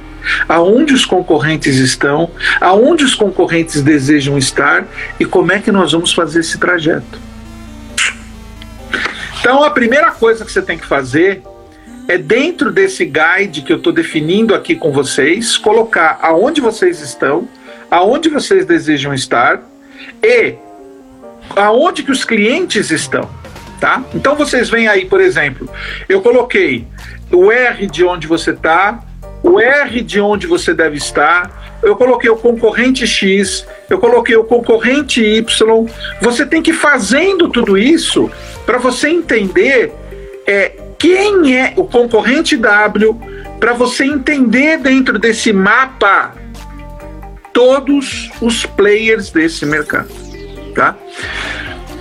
aonde 0.47 0.93
os 0.93 1.05
concorrentes 1.05 1.77
estão, 1.77 2.29
aonde 2.59 3.03
os 3.03 3.15
concorrentes 3.15 3.81
desejam 3.81 4.37
estar 4.37 4.85
e 5.19 5.25
como 5.25 5.51
é 5.51 5.59
que 5.59 5.71
nós 5.71 5.91
vamos 5.91 6.13
fazer 6.13 6.41
esse 6.41 6.57
trajeto. 6.57 7.19
Então, 9.39 9.63
a 9.63 9.69
primeira 9.69 10.11
coisa 10.11 10.43
que 10.43 10.51
você 10.51 10.61
tem 10.61 10.77
que 10.77 10.85
fazer 10.85 11.41
é 12.07 12.17
dentro 12.17 12.71
desse 12.71 13.05
guide 13.05 13.61
que 13.61 13.71
eu 13.71 13.77
estou 13.77 13.93
definindo 13.93 14.53
aqui 14.53 14.75
com 14.75 14.91
vocês, 14.91 15.57
colocar 15.57 16.19
aonde 16.21 16.59
vocês 16.59 17.01
estão, 17.01 17.47
aonde 17.89 18.29
vocês 18.29 18.65
desejam 18.65 19.13
estar 19.13 19.61
e 20.21 20.55
aonde 21.55 22.03
que 22.03 22.11
os 22.11 22.23
clientes 22.23 22.91
estão, 22.91 23.29
tá? 23.79 24.03
Então 24.13 24.35
vocês 24.35 24.69
veem 24.69 24.87
aí, 24.87 25.05
por 25.05 25.21
exemplo, 25.21 25.69
eu 26.07 26.21
coloquei 26.21 26.87
o 27.31 27.51
R 27.51 27.87
de 27.87 28.03
onde 28.03 28.27
você 28.27 28.51
está, 28.51 28.99
o 29.43 29.59
R 29.59 30.01
de 30.01 30.19
onde 30.19 30.47
você 30.47 30.73
deve 30.73 30.97
estar, 30.97 31.79
eu 31.81 31.95
coloquei 31.95 32.29
o 32.29 32.35
concorrente 32.35 33.07
X, 33.07 33.65
eu 33.89 33.97
coloquei 33.99 34.35
o 34.35 34.43
concorrente 34.43 35.23
Y. 35.23 35.85
Você 36.21 36.45
tem 36.45 36.61
que 36.61 36.71
ir 36.71 36.73
fazendo 36.73 37.49
tudo 37.49 37.77
isso 37.77 38.29
para 38.65 38.77
você 38.77 39.09
entender 39.09 39.93
é, 40.45 40.73
quem 40.97 41.55
é 41.55 41.73
o 41.77 41.85
concorrente 41.85 42.57
W, 42.57 43.17
para 43.59 43.73
você 43.73 44.03
entender 44.03 44.77
dentro 44.77 45.17
desse 45.17 45.53
mapa 45.53 46.35
todos 47.53 48.29
os 48.41 48.65
players 48.65 49.31
desse 49.31 49.65
mercado 49.65 50.28
tá? 50.79 50.95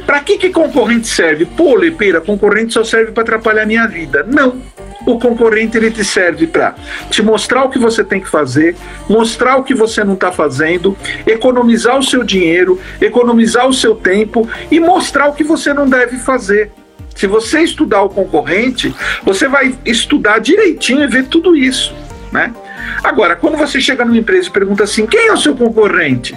Para 0.07 0.21
que, 0.21 0.39
que 0.39 0.51
concorrente 0.51 1.09
serve? 1.09 1.45
Pô, 1.45 1.75
Lepeira, 1.75 2.21
concorrente 2.21 2.73
só 2.73 2.85
serve 2.85 3.11
para 3.11 3.25
atrapalhar 3.25 3.67
minha 3.67 3.89
vida. 3.89 4.25
Não. 4.27 4.63
O 5.05 5.19
concorrente 5.19 5.77
ele 5.77 5.91
te 5.91 6.05
serve 6.05 6.47
para 6.47 6.77
te 7.11 7.21
mostrar 7.23 7.65
o 7.65 7.71
que 7.71 7.79
você 7.79 8.05
tem 8.05 8.21
que 8.21 8.29
fazer, 8.29 8.77
mostrar 9.09 9.57
o 9.57 9.65
que 9.65 9.75
você 9.75 10.05
não 10.05 10.15
está 10.15 10.31
fazendo, 10.31 10.97
economizar 11.27 11.99
o 11.99 12.03
seu 12.03 12.23
dinheiro, 12.23 12.81
economizar 13.01 13.67
o 13.67 13.75
seu 13.75 13.97
tempo 13.97 14.49
e 14.71 14.79
mostrar 14.79 15.29
o 15.29 15.33
que 15.33 15.43
você 15.43 15.75
não 15.75 15.89
deve 15.89 16.19
fazer. 16.19 16.71
Se 17.17 17.27
você 17.27 17.61
estudar 17.61 18.03
o 18.03 18.09
concorrente, 18.09 18.95
você 19.25 19.49
vai 19.49 19.75
estudar 19.85 20.39
direitinho 20.39 21.03
e 21.03 21.07
ver 21.09 21.27
tudo 21.27 21.57
isso, 21.57 21.95
né? 22.31 22.55
Agora, 23.03 23.35
quando 23.35 23.57
você 23.57 23.81
chega 23.81 24.05
numa 24.05 24.19
empresa 24.19 24.49
e 24.49 24.53
pergunta 24.53 24.85
assim, 24.85 25.05
quem 25.07 25.27
é 25.29 25.33
o 25.33 25.37
seu 25.37 25.57
concorrente? 25.57 26.35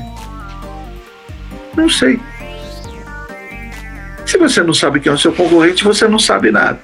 Não 1.75 1.89
sei. 1.89 2.19
Se 4.31 4.37
você 4.37 4.63
não 4.63 4.73
sabe 4.73 5.01
quem 5.01 5.11
é 5.11 5.13
o 5.13 5.17
seu 5.17 5.33
concorrente, 5.33 5.83
você 5.83 6.07
não 6.07 6.17
sabe 6.17 6.51
nada. 6.51 6.79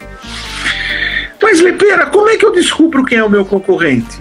Mas, 1.42 1.62
Lepeira, 1.62 2.06
como 2.08 2.28
é 2.28 2.36
que 2.36 2.46
eu 2.46 2.52
descubro 2.52 3.06
quem 3.06 3.20
é 3.20 3.24
o 3.24 3.30
meu 3.30 3.46
concorrente? 3.46 4.20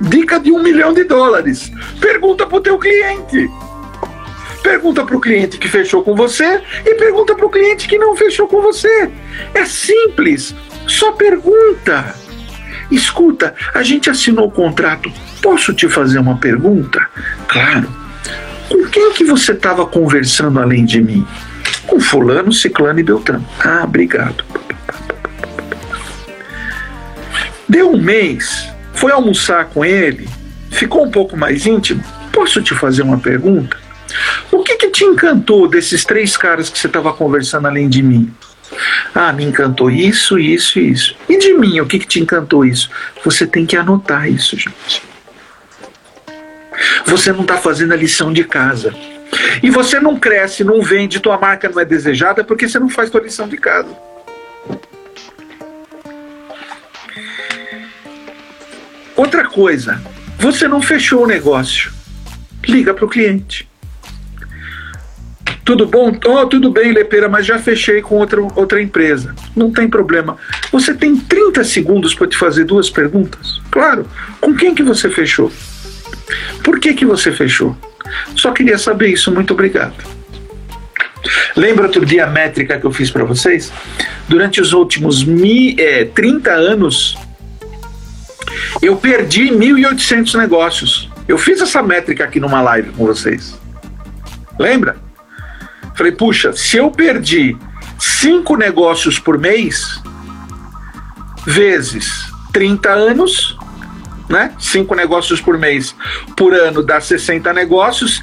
Dica 0.00 0.38
de 0.38 0.52
um 0.52 0.62
milhão 0.62 0.92
de 0.92 1.02
dólares. 1.02 1.72
Pergunta 2.00 2.46
para 2.46 2.58
o 2.58 2.60
teu 2.60 2.78
cliente. 2.78 3.50
Pergunta 4.62 5.04
para 5.04 5.16
o 5.16 5.20
cliente 5.20 5.58
que 5.58 5.66
fechou 5.66 6.04
com 6.04 6.14
você 6.14 6.62
e 6.86 6.94
pergunta 6.94 7.34
para 7.34 7.44
o 7.44 7.50
cliente 7.50 7.88
que 7.88 7.98
não 7.98 8.14
fechou 8.14 8.46
com 8.46 8.62
você. 8.62 9.10
É 9.52 9.64
simples. 9.64 10.54
Só 10.86 11.10
pergunta. 11.10 12.14
Escuta, 12.88 13.52
a 13.74 13.82
gente 13.82 14.08
assinou 14.08 14.46
o 14.46 14.52
contrato. 14.52 15.10
Posso 15.42 15.74
te 15.74 15.88
fazer 15.88 16.20
uma 16.20 16.38
pergunta? 16.38 17.04
Claro. 17.48 17.88
Com 18.68 18.86
quem 18.86 19.12
que 19.12 19.24
você 19.24 19.50
estava 19.50 19.84
conversando 19.84 20.60
além 20.60 20.84
de 20.84 21.02
mim? 21.02 21.26
Com 21.86 22.00
fulano, 22.00 22.52
ciclano 22.52 22.98
e 23.00 23.02
beltrano. 23.02 23.46
Ah, 23.60 23.82
obrigado. 23.84 24.44
Deu 27.68 27.90
um 27.90 28.00
mês, 28.00 28.68
foi 28.92 29.12
almoçar 29.12 29.66
com 29.66 29.84
ele, 29.84 30.28
ficou 30.70 31.04
um 31.04 31.10
pouco 31.10 31.36
mais 31.36 31.66
íntimo. 31.66 32.02
Posso 32.32 32.62
te 32.62 32.74
fazer 32.74 33.02
uma 33.02 33.18
pergunta? 33.18 33.76
O 34.50 34.62
que, 34.62 34.76
que 34.76 34.90
te 34.90 35.04
encantou 35.04 35.68
desses 35.68 36.04
três 36.04 36.36
caras 36.36 36.68
que 36.68 36.78
você 36.78 36.86
estava 36.86 37.12
conversando 37.12 37.66
além 37.66 37.88
de 37.88 38.02
mim? 38.02 38.32
Ah, 39.14 39.32
me 39.32 39.44
encantou 39.44 39.90
isso, 39.90 40.38
isso 40.38 40.78
e 40.78 40.90
isso. 40.90 41.16
E 41.28 41.38
de 41.38 41.54
mim, 41.54 41.80
o 41.80 41.86
que, 41.86 41.98
que 41.98 42.06
te 42.06 42.20
encantou 42.20 42.64
isso? 42.64 42.90
Você 43.24 43.46
tem 43.46 43.64
que 43.64 43.76
anotar 43.76 44.28
isso, 44.28 44.56
gente. 44.56 45.02
Você 47.06 47.32
não 47.32 47.42
está 47.42 47.56
fazendo 47.56 47.92
a 47.92 47.96
lição 47.96 48.32
de 48.32 48.44
casa. 48.44 48.94
E 49.62 49.70
você 49.70 50.00
não 50.00 50.18
cresce, 50.18 50.64
não 50.64 50.82
vende, 50.82 51.20
tua 51.20 51.38
marca 51.38 51.68
não 51.68 51.80
é 51.80 51.84
desejada 51.84 52.44
porque 52.44 52.68
você 52.68 52.78
não 52.78 52.88
faz 52.88 53.10
tua 53.10 53.20
lição 53.20 53.48
de 53.48 53.56
casa. 53.56 53.96
Outra 59.16 59.46
coisa, 59.46 60.02
você 60.38 60.66
não 60.66 60.82
fechou 60.82 61.22
o 61.22 61.26
negócio. 61.26 61.92
Liga 62.66 62.92
para 62.92 63.04
o 63.04 63.08
cliente. 63.08 63.68
Tudo 65.64 65.86
bom? 65.86 66.12
Oh, 66.26 66.46
tudo 66.46 66.70
bem, 66.70 66.92
Lepeira, 66.92 67.28
mas 67.28 67.46
já 67.46 67.58
fechei 67.58 68.02
com 68.02 68.16
outra, 68.16 68.40
outra 68.54 68.82
empresa. 68.82 69.34
Não 69.56 69.70
tem 69.70 69.88
problema. 69.88 70.36
Você 70.70 70.92
tem 70.92 71.16
30 71.16 71.64
segundos 71.64 72.14
para 72.14 72.26
te 72.26 72.36
fazer 72.36 72.64
duas 72.64 72.90
perguntas? 72.90 73.62
Claro. 73.70 74.06
Com 74.40 74.54
quem 74.54 74.74
que 74.74 74.82
você 74.82 75.08
fechou? 75.08 75.50
Por 76.62 76.78
que, 76.78 76.92
que 76.92 77.06
você 77.06 77.32
fechou? 77.32 77.76
Só 78.36 78.52
queria 78.52 78.78
saber 78.78 79.08
isso. 79.08 79.32
Muito 79.32 79.52
obrigado. 79.52 79.94
Lembra 81.56 81.86
outro 81.86 82.04
dia 82.04 82.24
a 82.24 82.26
métrica 82.26 82.78
que 82.78 82.84
eu 82.84 82.92
fiz 82.92 83.10
para 83.10 83.24
vocês? 83.24 83.72
Durante 84.28 84.60
os 84.60 84.72
últimos 84.72 85.24
mi, 85.24 85.74
é, 85.78 86.04
30 86.04 86.50
anos, 86.50 87.16
eu 88.82 88.96
perdi 88.96 89.50
1.800 89.50 90.34
negócios. 90.34 91.10
Eu 91.26 91.38
fiz 91.38 91.60
essa 91.60 91.82
métrica 91.82 92.24
aqui 92.24 92.38
numa 92.38 92.60
live 92.60 92.90
com 92.90 93.06
vocês. 93.06 93.58
Lembra? 94.58 94.96
Falei, 95.94 96.12
puxa, 96.12 96.52
se 96.52 96.76
eu 96.76 96.90
perdi 96.90 97.56
cinco 97.98 98.56
negócios 98.56 99.18
por 99.18 99.38
mês, 99.38 100.02
vezes 101.46 102.26
30 102.52 102.90
anos, 102.90 103.56
né? 104.28 104.52
Cinco 104.58 104.94
negócios 104.94 105.40
por 105.40 105.58
mês 105.58 105.94
por 106.36 106.54
ano 106.54 106.82
dá 106.82 107.00
60 107.00 107.52
negócios. 107.52 108.22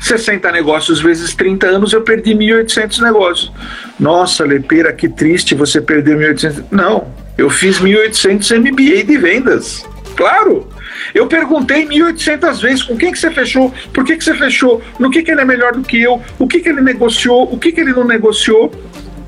60 0.00 0.52
negócios 0.52 1.00
vezes 1.00 1.34
30 1.34 1.66
anos, 1.66 1.92
eu 1.94 2.02
perdi 2.02 2.34
1.800 2.34 3.00
negócios. 3.00 3.52
Nossa, 3.98 4.44
Lepeira, 4.44 4.92
que 4.92 5.08
triste 5.08 5.54
você 5.54 5.80
perder 5.80 6.18
1.800. 6.18 6.64
Não, 6.70 7.08
eu 7.38 7.48
fiz 7.48 7.80
1.800 7.80 8.58
MBA 8.58 9.04
de 9.04 9.16
vendas. 9.16 9.84
Claro. 10.14 10.68
Eu 11.14 11.26
perguntei 11.26 11.86
1.800 11.86 12.60
vezes 12.60 12.82
com 12.82 12.96
quem 12.96 13.12
que 13.12 13.18
você 13.18 13.30
fechou, 13.30 13.72
por 13.92 14.04
que, 14.04 14.16
que 14.16 14.24
você 14.24 14.34
fechou, 14.34 14.82
no 14.98 15.10
que, 15.10 15.22
que 15.22 15.30
ele 15.30 15.40
é 15.40 15.44
melhor 15.44 15.72
do 15.72 15.82
que 15.82 16.00
eu, 16.00 16.20
o 16.38 16.46
que, 16.46 16.60
que 16.60 16.68
ele 16.68 16.80
negociou, 16.80 17.52
o 17.52 17.58
que, 17.58 17.72
que 17.72 17.80
ele 17.80 17.92
não 17.92 18.04
negociou. 18.04 18.72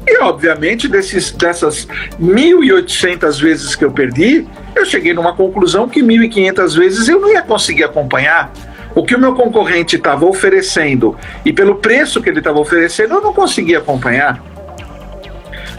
E, 0.07 0.19
obviamente, 0.19 0.87
desses, 0.89 1.33
dessas 1.33 1.87
1.800 2.21 3.41
vezes 3.41 3.75
que 3.75 3.85
eu 3.85 3.91
perdi, 3.91 4.47
eu 4.77 4.85
cheguei 4.85 5.15
numa 5.15 5.35
conclusão 5.35 5.89
que 5.89 6.03
1.500 6.03 6.79
vezes 6.79 7.09
eu 7.09 7.21
não 7.21 7.31
ia 7.31 7.43
conseguir 7.43 7.85
acompanhar. 7.85 8.53
O 8.95 9.05
que 9.05 9.15
o 9.15 9.19
meu 9.19 9.35
concorrente 9.35 9.97
estava 9.97 10.25
oferecendo 10.25 11.17
e 11.45 11.53
pelo 11.53 11.77
preço 11.77 12.23
que 12.23 12.29
ele 12.29 12.39
estava 12.39 12.59
oferecendo, 12.59 13.15
eu 13.15 13.21
não 13.21 13.33
conseguia 13.33 13.79
acompanhar. 13.79 14.43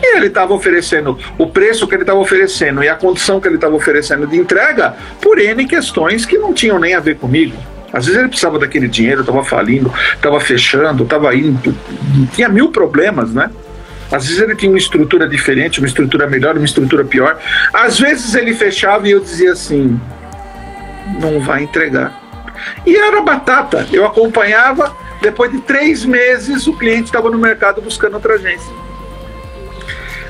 E 0.02 0.18
ele 0.18 0.28
estava 0.28 0.54
oferecendo 0.54 1.18
o 1.38 1.48
preço 1.48 1.88
que 1.88 1.96
ele 1.96 2.04
estava 2.04 2.20
oferecendo 2.20 2.84
e 2.84 2.90
a 2.90 2.96
condição 2.96 3.42
que 3.42 3.48
ele 3.48 3.56
estava 3.56 3.76
oferecendo 3.76 4.28
de 4.28 4.38
entrega 4.38 4.96
por 5.20 5.40
N 5.40 5.66
questões 5.66 6.26
que 6.26 6.38
não 6.38 6.54
tinham 6.54 6.80
nem 6.80 6.94
a 6.94 7.00
ver 7.00 7.18
comigo. 7.18 7.58
Às 7.92 8.06
vezes 8.06 8.20
ele 8.20 8.30
precisava 8.30 8.60
daquele 8.60 8.88
dinheiro, 8.88 9.22
estava 9.22 9.44
falindo, 9.44 9.92
estava 10.14 10.40
fechando, 10.40 11.04
estava 11.04 11.34
indo, 11.36 11.76
tinha 12.34 12.50
mil 12.50 12.72
problemas, 12.72 13.34
né? 13.34 13.50
Às 14.12 14.26
vezes 14.28 14.42
ele 14.42 14.56
tinha 14.56 14.72
uma 14.72 14.78
estrutura 14.78 15.28
diferente, 15.28 15.80
uma 15.80 15.88
estrutura 15.88 16.28
melhor, 16.28 16.56
uma 16.56 16.66
estrutura 16.66 17.04
pior. 17.04 17.38
Às 17.74 18.00
vezes 18.00 18.36
ele 18.36 18.54
fechava 18.54 19.08
e 19.08 19.12
eu 19.12 19.20
dizia 19.20 19.52
assim: 19.52 20.00
não 21.20 21.40
vai 21.40 21.64
entregar. 21.64 22.28
E 22.86 22.96
era 22.96 23.22
batata. 23.22 23.88
Eu 23.92 24.06
acompanhava, 24.06 24.96
depois 25.22 25.52
de 25.52 25.60
três 25.60 26.06
meses 26.06 26.68
o 26.68 26.74
cliente 26.74 27.06
estava 27.06 27.30
no 27.30 27.38
mercado 27.38 27.82
buscando 27.82 28.16
outra 28.16 28.36
agência. 28.36 28.72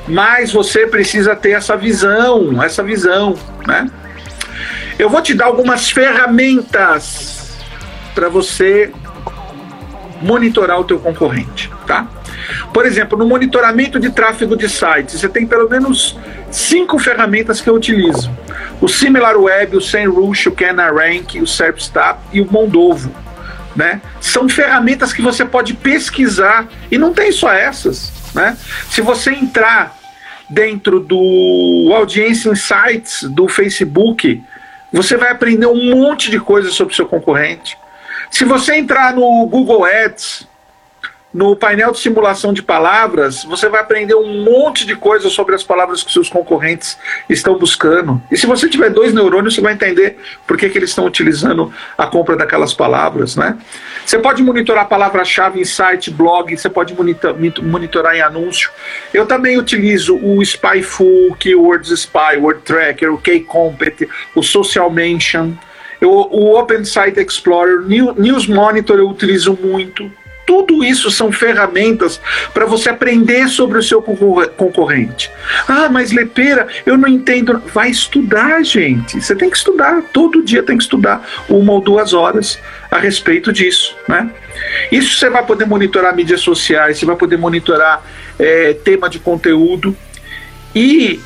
Mas 0.06 0.52
você 0.52 0.86
precisa 0.86 1.36
ter 1.36 1.50
essa 1.50 1.76
visão, 1.76 2.62
essa 2.62 2.82
visão, 2.82 3.34
né? 3.66 3.90
Eu 4.98 5.08
vou 5.08 5.22
te 5.22 5.34
dar 5.34 5.46
algumas 5.46 5.90
ferramentas 5.90 7.56
para 8.14 8.28
você 8.28 8.90
monitorar 10.20 10.80
o 10.80 10.84
teu 10.84 10.98
concorrente, 10.98 11.70
tá? 11.86 12.08
Por 12.72 12.86
exemplo, 12.86 13.18
no 13.18 13.26
monitoramento 13.26 13.98
de 13.98 14.10
tráfego 14.10 14.56
de 14.56 14.68
sites, 14.68 15.20
você 15.20 15.28
tem 15.28 15.46
pelo 15.46 15.68
menos 15.68 16.16
cinco 16.50 16.98
ferramentas 16.98 17.60
que 17.60 17.68
eu 17.68 17.74
utilizo: 17.74 18.30
o 18.80 18.88
SimilarWeb, 18.88 19.76
o 19.76 19.80
SEMrush, 19.80 20.48
o 20.48 20.52
CanaRank, 20.52 21.40
o 21.40 21.46
SERPstat 21.46 22.18
e 22.32 22.40
o 22.40 22.50
Mondovo. 22.50 23.12
Né? 23.76 24.00
São 24.20 24.48
ferramentas 24.48 25.12
que 25.12 25.22
você 25.22 25.44
pode 25.44 25.74
pesquisar 25.74 26.66
e 26.90 26.98
não 26.98 27.12
tem 27.12 27.30
só 27.30 27.52
essas. 27.52 28.12
Né? 28.34 28.56
Se 28.90 29.00
você 29.00 29.30
entrar 29.30 29.96
dentro 30.48 30.98
do 30.98 31.92
Audience 31.94 32.48
Insights 32.48 33.22
do 33.24 33.46
Facebook, 33.46 34.42
você 34.92 35.16
vai 35.16 35.30
aprender 35.30 35.66
um 35.66 35.94
monte 35.94 36.30
de 36.30 36.40
coisas 36.40 36.74
sobre 36.74 36.92
o 36.92 36.96
seu 36.96 37.06
concorrente. 37.06 37.76
Se 38.30 38.44
você 38.44 38.76
entrar 38.76 39.14
no 39.14 39.46
Google 39.46 39.84
Ads, 39.84 40.46
no 41.38 41.54
painel 41.54 41.92
de 41.92 42.00
simulação 42.00 42.52
de 42.52 42.60
palavras, 42.60 43.44
você 43.44 43.68
vai 43.68 43.80
aprender 43.80 44.16
um 44.16 44.42
monte 44.42 44.84
de 44.84 44.96
coisas 44.96 45.32
sobre 45.32 45.54
as 45.54 45.62
palavras 45.62 46.02
que 46.02 46.12
seus 46.12 46.28
concorrentes 46.28 46.98
estão 47.30 47.56
buscando. 47.56 48.20
E 48.28 48.36
se 48.36 48.44
você 48.44 48.68
tiver 48.68 48.90
dois 48.90 49.14
neurônios, 49.14 49.54
você 49.54 49.60
vai 49.60 49.72
entender 49.72 50.18
por 50.44 50.56
que, 50.56 50.68
que 50.68 50.76
eles 50.76 50.90
estão 50.90 51.06
utilizando 51.06 51.72
a 51.96 52.08
compra 52.08 52.36
daquelas 52.36 52.74
palavras, 52.74 53.36
né? 53.36 53.56
Você 54.04 54.18
pode 54.18 54.42
monitorar 54.42 54.88
palavra-chave 54.88 55.60
em 55.60 55.64
site, 55.64 56.10
blog, 56.10 56.56
você 56.56 56.68
pode 56.68 56.92
monitorar 57.62 58.16
em 58.16 58.20
anúncio. 58.20 58.72
Eu 59.14 59.24
também 59.24 59.56
utilizo 59.58 60.16
o 60.16 60.44
Spyful, 60.44 61.36
Keywords 61.38 61.92
Spy, 61.92 62.36
Word 62.40 62.62
Tracker, 62.62 63.14
o 63.14 63.18
Kcompet, 63.18 64.08
o 64.34 64.42
Social 64.42 64.90
Mention, 64.90 65.52
o 66.02 66.58
Open 66.58 66.84
Site 66.84 67.20
Explorer, 67.20 67.80
News 67.82 68.48
Monitor 68.48 68.98
eu 68.98 69.08
utilizo 69.08 69.56
muito. 69.62 70.10
Tudo 70.48 70.82
isso 70.82 71.10
são 71.10 71.30
ferramentas 71.30 72.18
para 72.54 72.64
você 72.64 72.88
aprender 72.88 73.48
sobre 73.48 73.78
o 73.78 73.82
seu 73.82 74.00
concorrente. 74.00 75.30
Ah, 75.68 75.90
mas 75.90 76.10
Lepeira, 76.10 76.66
eu 76.86 76.96
não 76.96 77.06
entendo. 77.06 77.62
Vai 77.66 77.90
estudar, 77.90 78.64
gente. 78.64 79.20
Você 79.20 79.36
tem 79.36 79.50
que 79.50 79.58
estudar. 79.58 80.00
Todo 80.10 80.42
dia 80.42 80.62
tem 80.62 80.78
que 80.78 80.82
estudar 80.82 81.22
uma 81.50 81.74
ou 81.74 81.82
duas 81.82 82.14
horas 82.14 82.58
a 82.90 82.98
respeito 82.98 83.52
disso, 83.52 83.94
né? 84.08 84.30
Isso 84.90 85.18
você 85.18 85.28
vai 85.28 85.44
poder 85.44 85.66
monitorar 85.66 86.16
mídias 86.16 86.40
sociais, 86.40 86.96
você 86.96 87.04
vai 87.04 87.16
poder 87.16 87.36
monitorar 87.36 88.02
é, 88.38 88.72
tema 88.72 89.10
de 89.10 89.18
conteúdo 89.18 89.94
e 90.74 91.20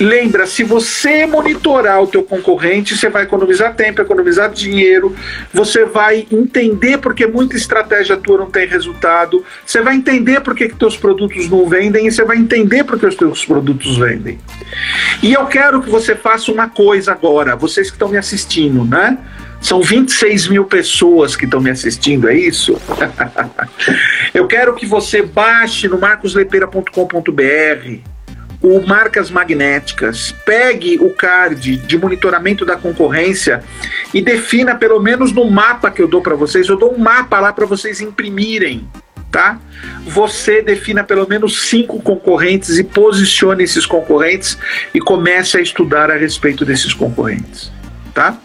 Lembra, 0.00 0.46
se 0.46 0.64
você 0.64 1.26
monitorar 1.26 2.02
o 2.02 2.06
teu 2.06 2.22
concorrente, 2.22 2.96
você 2.96 3.10
vai 3.10 3.24
economizar 3.24 3.74
tempo, 3.74 4.00
economizar 4.00 4.50
dinheiro, 4.50 5.14
você 5.52 5.84
vai 5.84 6.26
entender 6.32 6.96
porque 6.96 7.26
muita 7.26 7.54
estratégia 7.54 8.16
tua 8.16 8.38
não 8.38 8.50
tem 8.50 8.66
resultado, 8.66 9.44
você 9.64 9.82
vai 9.82 9.96
entender 9.96 10.40
porque 10.40 10.70
que 10.70 10.76
teus 10.76 10.96
produtos 10.96 11.50
não 11.50 11.68
vendem 11.68 12.06
e 12.06 12.10
você 12.10 12.24
vai 12.24 12.38
entender 12.38 12.82
porque 12.84 13.04
os 13.04 13.14
teus 13.14 13.44
produtos 13.44 13.98
vendem. 13.98 14.38
E 15.22 15.34
eu 15.34 15.44
quero 15.44 15.82
que 15.82 15.90
você 15.90 16.16
faça 16.16 16.50
uma 16.50 16.70
coisa 16.70 17.12
agora, 17.12 17.54
vocês 17.54 17.88
que 17.88 17.96
estão 17.96 18.08
me 18.08 18.16
assistindo, 18.16 18.86
né? 18.86 19.18
São 19.60 19.82
26 19.82 20.48
mil 20.48 20.64
pessoas 20.64 21.36
que 21.36 21.44
estão 21.44 21.60
me 21.60 21.68
assistindo, 21.68 22.26
é 22.26 22.34
isso? 22.34 22.80
eu 24.32 24.46
quero 24.46 24.74
que 24.74 24.86
você 24.86 25.20
baixe 25.20 25.86
no 25.86 25.98
marcoslepeira.com.br 25.98 28.09
o 28.62 28.86
marcas 28.86 29.30
magnéticas, 29.30 30.34
pegue 30.44 30.98
o 31.00 31.10
card 31.10 31.76
de 31.78 31.98
monitoramento 31.98 32.64
da 32.66 32.76
concorrência 32.76 33.64
e 34.12 34.20
defina 34.20 34.74
pelo 34.74 35.00
menos 35.00 35.32
no 35.32 35.50
mapa 35.50 35.90
que 35.90 36.02
eu 36.02 36.08
dou 36.08 36.20
para 36.20 36.34
vocês, 36.34 36.68
eu 36.68 36.76
dou 36.76 36.94
um 36.94 36.98
mapa 36.98 37.40
lá 37.40 37.52
para 37.52 37.64
vocês 37.64 38.00
imprimirem, 38.00 38.86
tá? 39.30 39.58
Você 40.04 40.60
defina 40.60 41.02
pelo 41.02 41.26
menos 41.26 41.68
cinco 41.68 42.02
concorrentes 42.02 42.78
e 42.78 42.84
posicione 42.84 43.64
esses 43.64 43.86
concorrentes 43.86 44.58
e 44.92 45.00
comece 45.00 45.56
a 45.56 45.60
estudar 45.60 46.10
a 46.10 46.16
respeito 46.16 46.64
desses 46.64 46.92
concorrentes, 46.92 47.72
tá? 48.12 48.36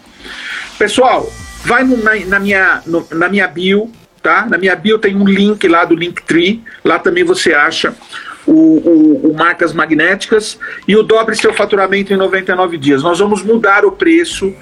Pessoal, 0.78 1.30
vai 1.62 1.84
no, 1.84 2.02
na, 2.02 2.14
na, 2.24 2.40
minha, 2.40 2.82
no, 2.86 3.06
na 3.10 3.28
minha 3.28 3.46
bio, 3.48 3.90
tá? 4.22 4.46
Na 4.46 4.56
minha 4.56 4.74
bio 4.74 4.98
tem 4.98 5.14
um 5.14 5.26
link 5.26 5.68
lá 5.68 5.84
do 5.84 5.94
Linktree, 5.94 6.62
lá 6.82 6.98
também 6.98 7.22
você 7.22 7.52
acha 7.52 7.94
o, 8.46 8.52
o, 8.52 9.30
o, 9.30 9.34
marcas 9.34 9.72
magnéticas 9.72 10.58
e 10.86 10.96
o 10.96 11.02
dobre 11.02 11.34
seu 11.36 11.52
faturamento 11.52 12.12
em 12.12 12.16
99 12.16 12.78
dias. 12.78 13.02
Nós 13.02 13.18
vamos 13.18 13.42
mudar 13.42 13.84
o 13.84 13.92
preço, 13.92 14.54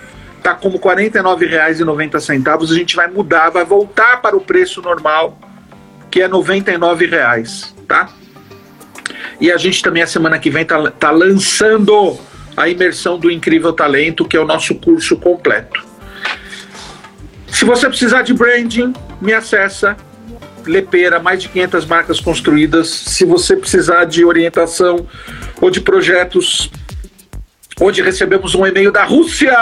tá 0.42 0.54
como 0.54 0.78
R$ 0.78 0.82
49,90. 0.82 2.70
A 2.70 2.74
gente 2.74 2.96
vai 2.96 3.08
mudar, 3.08 3.50
vai 3.50 3.64
voltar 3.64 4.20
para 4.22 4.36
o 4.36 4.40
preço 4.40 4.80
normal, 4.80 5.38
que 6.10 6.20
é 6.20 6.26
R$ 6.26 6.32
99,00, 6.32 7.74
tá? 7.86 8.08
E 9.40 9.50
a 9.50 9.56
gente 9.56 9.82
também, 9.82 10.02
a 10.02 10.06
semana 10.06 10.38
que 10.38 10.50
vem, 10.50 10.64
tá, 10.64 10.90
tá 10.90 11.10
lançando 11.10 12.18
a 12.56 12.68
imersão 12.68 13.18
do 13.18 13.30
Incrível 13.30 13.72
Talento, 13.72 14.24
que 14.24 14.36
é 14.36 14.40
o 14.40 14.46
nosso 14.46 14.74
curso 14.76 15.16
completo. 15.16 15.84
Se 17.48 17.64
você 17.64 17.88
precisar 17.88 18.22
de 18.22 18.32
branding, 18.32 18.92
me 19.20 19.32
acessa. 19.32 19.96
Lepeira, 20.66 21.18
mais 21.18 21.42
de 21.42 21.48
500 21.48 21.86
marcas 21.86 22.20
construídas. 22.20 22.88
Se 22.88 23.24
você 23.24 23.56
precisar 23.56 24.04
de 24.04 24.24
orientação 24.24 25.06
ou 25.60 25.70
de 25.70 25.80
projetos, 25.80 26.70
hoje 27.80 28.02
recebemos 28.02 28.54
um 28.54 28.66
e-mail 28.66 28.90
da 28.92 29.04
Rússia. 29.04 29.52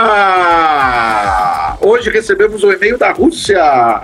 Hoje 1.81 2.11
recebemos 2.11 2.63
um 2.65 2.73
e-mail 2.73 2.99
da 2.99 3.13
Rússia 3.13 4.03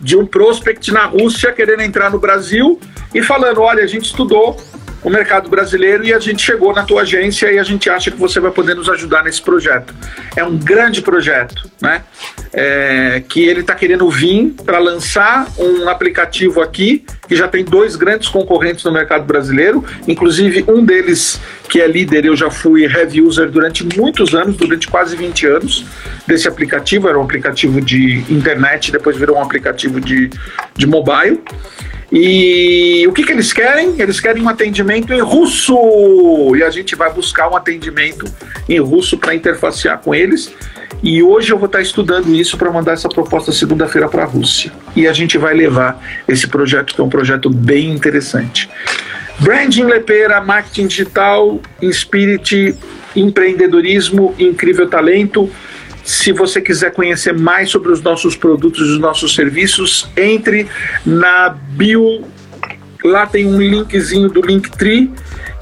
de 0.00 0.16
um 0.16 0.26
prospect 0.26 0.90
na 0.90 1.04
Rússia 1.04 1.52
querendo 1.52 1.82
entrar 1.82 2.10
no 2.10 2.18
Brasil 2.18 2.80
e 3.14 3.22
falando: 3.22 3.60
olha, 3.60 3.84
a 3.84 3.86
gente 3.86 4.06
estudou 4.06 4.56
o 5.02 5.10
mercado 5.10 5.48
brasileiro 5.48 6.04
e 6.04 6.12
a 6.12 6.18
gente 6.18 6.42
chegou 6.42 6.72
na 6.72 6.84
tua 6.84 7.02
agência 7.02 7.50
e 7.50 7.58
a 7.58 7.62
gente 7.62 7.90
acha 7.90 8.10
que 8.10 8.16
você 8.16 8.38
vai 8.38 8.50
poder 8.50 8.74
nos 8.74 8.88
ajudar 8.88 9.24
nesse 9.24 9.42
projeto. 9.42 9.94
É 10.36 10.44
um 10.44 10.56
grande 10.56 11.02
projeto, 11.02 11.70
né? 11.80 12.02
É, 12.52 13.22
que 13.28 13.42
ele 13.42 13.60
está 13.60 13.74
querendo 13.74 14.08
vir 14.10 14.54
para 14.64 14.78
lançar 14.78 15.48
um 15.58 15.88
aplicativo 15.88 16.60
aqui 16.60 17.04
que 17.26 17.34
já 17.34 17.48
tem 17.48 17.64
dois 17.64 17.96
grandes 17.96 18.28
concorrentes 18.28 18.84
no 18.84 18.92
mercado 18.92 19.24
brasileiro, 19.24 19.84
inclusive 20.06 20.64
um 20.68 20.84
deles 20.84 21.40
que 21.68 21.80
é 21.80 21.86
líder, 21.86 22.26
eu 22.26 22.36
já 22.36 22.50
fui 22.50 22.84
heavy 22.84 23.22
user 23.22 23.50
durante 23.50 23.82
muitos 23.98 24.34
anos, 24.34 24.56
durante 24.56 24.86
quase 24.86 25.16
20 25.16 25.46
anos 25.46 25.86
desse 26.26 26.46
aplicativo, 26.46 27.08
era 27.08 27.18
um 27.18 27.22
aplicativo 27.22 27.80
de 27.80 28.22
internet, 28.28 28.92
depois 28.92 29.16
virou 29.16 29.38
um 29.38 29.42
aplicativo 29.42 29.98
de, 29.98 30.28
de 30.76 30.86
mobile. 30.86 31.40
E 32.12 33.06
o 33.08 33.12
que, 33.12 33.24
que 33.24 33.32
eles 33.32 33.54
querem? 33.54 33.94
Eles 33.98 34.20
querem 34.20 34.42
um 34.42 34.48
atendimento 34.48 35.14
em 35.14 35.20
russo. 35.20 35.74
E 36.54 36.62
a 36.62 36.68
gente 36.68 36.94
vai 36.94 37.10
buscar 37.10 37.48
um 37.48 37.56
atendimento 37.56 38.26
em 38.68 38.78
russo 38.78 39.16
para 39.16 39.34
interfacear 39.34 39.98
com 39.98 40.14
eles. 40.14 40.52
E 41.02 41.22
hoje 41.22 41.52
eu 41.52 41.58
vou 41.58 41.66
estar 41.66 41.80
estudando 41.80 42.34
isso 42.34 42.58
para 42.58 42.70
mandar 42.70 42.92
essa 42.92 43.08
proposta 43.08 43.50
segunda-feira 43.50 44.08
para 44.08 44.24
a 44.24 44.26
Rússia. 44.26 44.70
E 44.94 45.08
a 45.08 45.12
gente 45.14 45.38
vai 45.38 45.54
levar 45.54 46.00
esse 46.28 46.46
projeto, 46.46 46.94
que 46.94 47.00
é 47.00 47.04
um 47.04 47.08
projeto 47.08 47.48
bem 47.48 47.90
interessante. 47.90 48.68
Branding 49.40 49.84
Lepeira, 49.84 50.40
marketing 50.40 50.86
digital, 50.86 51.60
Inspirit, 51.80 52.76
empreendedorismo, 53.16 54.34
incrível 54.38 54.86
talento. 54.86 55.50
Se 56.04 56.32
você 56.32 56.60
quiser 56.60 56.92
conhecer 56.92 57.36
mais 57.36 57.70
sobre 57.70 57.92
os 57.92 58.00
nossos 58.00 58.36
produtos 58.36 58.88
e 58.88 58.92
os 58.92 58.98
nossos 58.98 59.34
serviços, 59.34 60.08
entre 60.16 60.68
na 61.04 61.50
bio. 61.50 62.24
Lá 63.04 63.26
tem 63.26 63.46
um 63.46 63.60
linkzinho 63.60 64.28
do 64.28 64.40
Linktree 64.40 65.10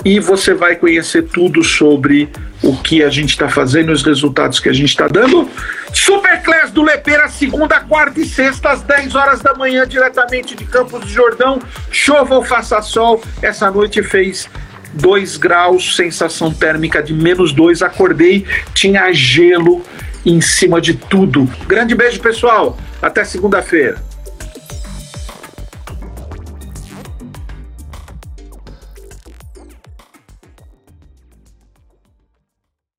e 0.04 0.20
você 0.20 0.52
vai 0.52 0.76
conhecer 0.76 1.22
tudo 1.22 1.64
sobre 1.64 2.28
o 2.62 2.76
que 2.76 3.02
a 3.02 3.08
gente 3.08 3.30
está 3.30 3.48
fazendo, 3.48 3.92
os 3.92 4.02
resultados 4.02 4.60
que 4.60 4.68
a 4.68 4.72
gente 4.72 4.90
está 4.90 5.08
dando. 5.08 5.48
Superclass 5.92 6.70
do 6.70 6.82
Lepeira, 6.82 7.28
segunda, 7.28 7.80
quarta 7.80 8.20
e 8.20 8.26
sexta, 8.26 8.70
às 8.70 8.82
10 8.82 9.14
horas 9.14 9.40
da 9.40 9.54
manhã, 9.54 9.86
diretamente 9.86 10.54
de 10.54 10.64
Campos 10.64 11.00
do 11.00 11.08
Jordão. 11.08 11.58
Chova 11.90 12.34
ou 12.34 12.44
faça 12.44 12.80
sol, 12.82 13.22
essa 13.40 13.70
noite 13.70 14.02
fez 14.02 14.48
2 14.94 15.36
graus, 15.36 15.96
sensação 15.96 16.52
térmica 16.52 17.02
de 17.02 17.14
menos 17.14 17.52
2. 17.52 17.82
Acordei, 17.82 18.44
tinha 18.74 19.12
gelo 19.12 19.82
em 20.24 20.40
cima 20.40 20.80
de 20.80 20.94
tudo. 20.94 21.48
Grande 21.66 21.94
beijo, 21.94 22.20
pessoal. 22.20 22.76
Até 23.00 23.24
segunda-feira. 23.24 24.09